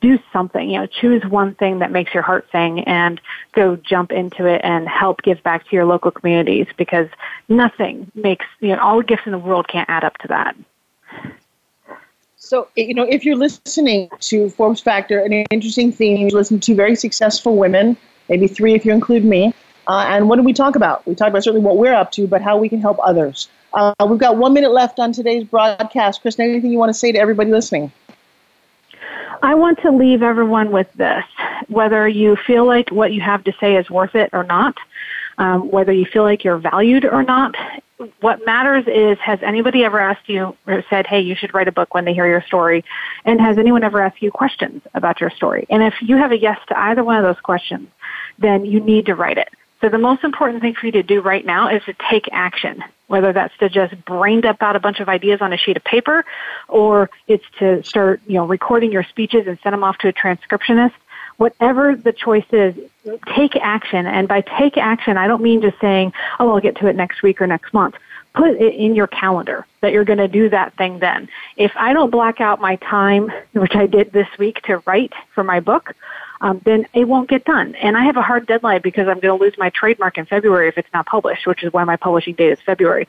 [0.00, 3.20] do something, you know, choose one thing that makes your heart sing and
[3.52, 7.08] go jump into it and help give back to your local communities because
[7.48, 10.56] nothing makes, you know, all the gifts in the world can't add up to that.
[12.36, 16.74] So, you know, if you're listening to Forbes Factor, an interesting theme, you listen to
[16.74, 17.96] very successful women,
[18.28, 19.52] maybe three if you include me.
[19.88, 21.04] Uh, and what do we talk about?
[21.06, 23.48] We talk about certainly what we're up to, but how we can help others.
[23.72, 26.22] Uh, we've got one minute left on today's broadcast.
[26.22, 27.92] Kristin, anything you want to say to everybody listening?
[29.42, 31.24] I want to leave everyone with this.
[31.68, 34.76] Whether you feel like what you have to say is worth it or not,
[35.38, 37.54] um, whether you feel like you're valued or not,
[38.20, 41.72] what matters is has anybody ever asked you or said, hey, you should write a
[41.72, 42.84] book when they hear your story?
[43.24, 45.66] And has anyone ever asked you questions about your story?
[45.70, 47.88] And if you have a yes to either one of those questions,
[48.38, 49.48] then you need to write it.
[49.80, 52.82] So the most important thing for you to do right now is to take action,
[53.06, 55.84] whether that's to just brain dump out a bunch of ideas on a sheet of
[55.84, 56.24] paper
[56.68, 60.12] or it's to start, you know, recording your speeches and send them off to a
[60.12, 60.92] transcriptionist.
[61.36, 62.74] Whatever the choice is,
[63.34, 64.06] take action.
[64.06, 67.22] And by take action, I don't mean just saying, oh, I'll get to it next
[67.22, 67.96] week or next month.
[68.34, 71.28] Put it in your calendar that you're going to do that thing then.
[71.56, 75.44] If I don't black out my time, which I did this week to write for
[75.44, 75.94] my book,
[76.40, 77.74] um, then it won't get done.
[77.76, 80.68] And I have a hard deadline because I'm going to lose my trademark in February
[80.68, 83.08] if it's not published, which is why my publishing date is February.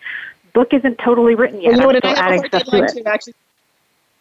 [0.54, 1.72] Book isn't totally written yet.
[1.78, 2.06] Well, you know I'm what?
[2.06, 3.06] I have adding stuff to it.
[3.06, 3.34] actually.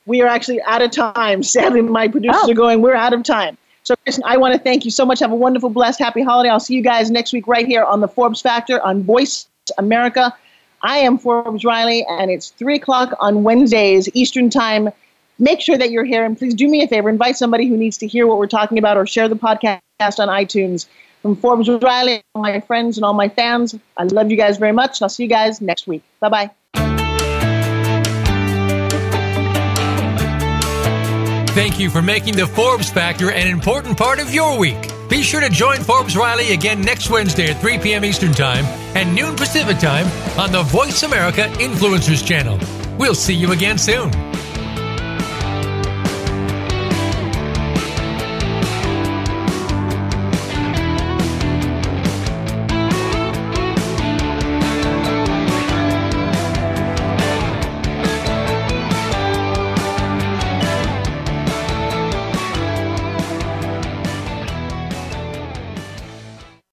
[0.06, 1.42] We are actually out of time.
[1.54, 2.50] Sadly, my producers Oh.
[2.50, 3.56] are going, we're out of time.
[3.82, 5.20] So, Kristin, I want to thank you so much.
[5.20, 6.48] Have a wonderful, blessed, happy holiday.
[6.50, 9.46] I'll see you guys next week right here on the Forbes Factor on Voice
[9.78, 10.34] America.
[10.82, 14.90] I am Forbes Riley, and it's 3 o'clock on Wednesdays, Eastern Time.
[15.38, 17.98] Make sure that you're here, and please do me a favor invite somebody who needs
[17.98, 20.86] to hear what we're talking about or share the podcast on iTunes.
[21.22, 24.72] From Forbes Riley, all my friends and all my fans, I love you guys very
[24.72, 26.02] much, I'll see you guys next week.
[26.20, 26.50] Bye bye.
[31.56, 34.90] Thank you for making the Forbes Factor an important part of your week.
[35.08, 38.04] Be sure to join Forbes Riley again next Wednesday at 3 p.m.
[38.04, 38.64] Eastern Time
[38.94, 40.06] and noon Pacific Time
[40.38, 42.58] on the Voice America Influencers Channel.
[42.98, 44.25] We'll see you again soon.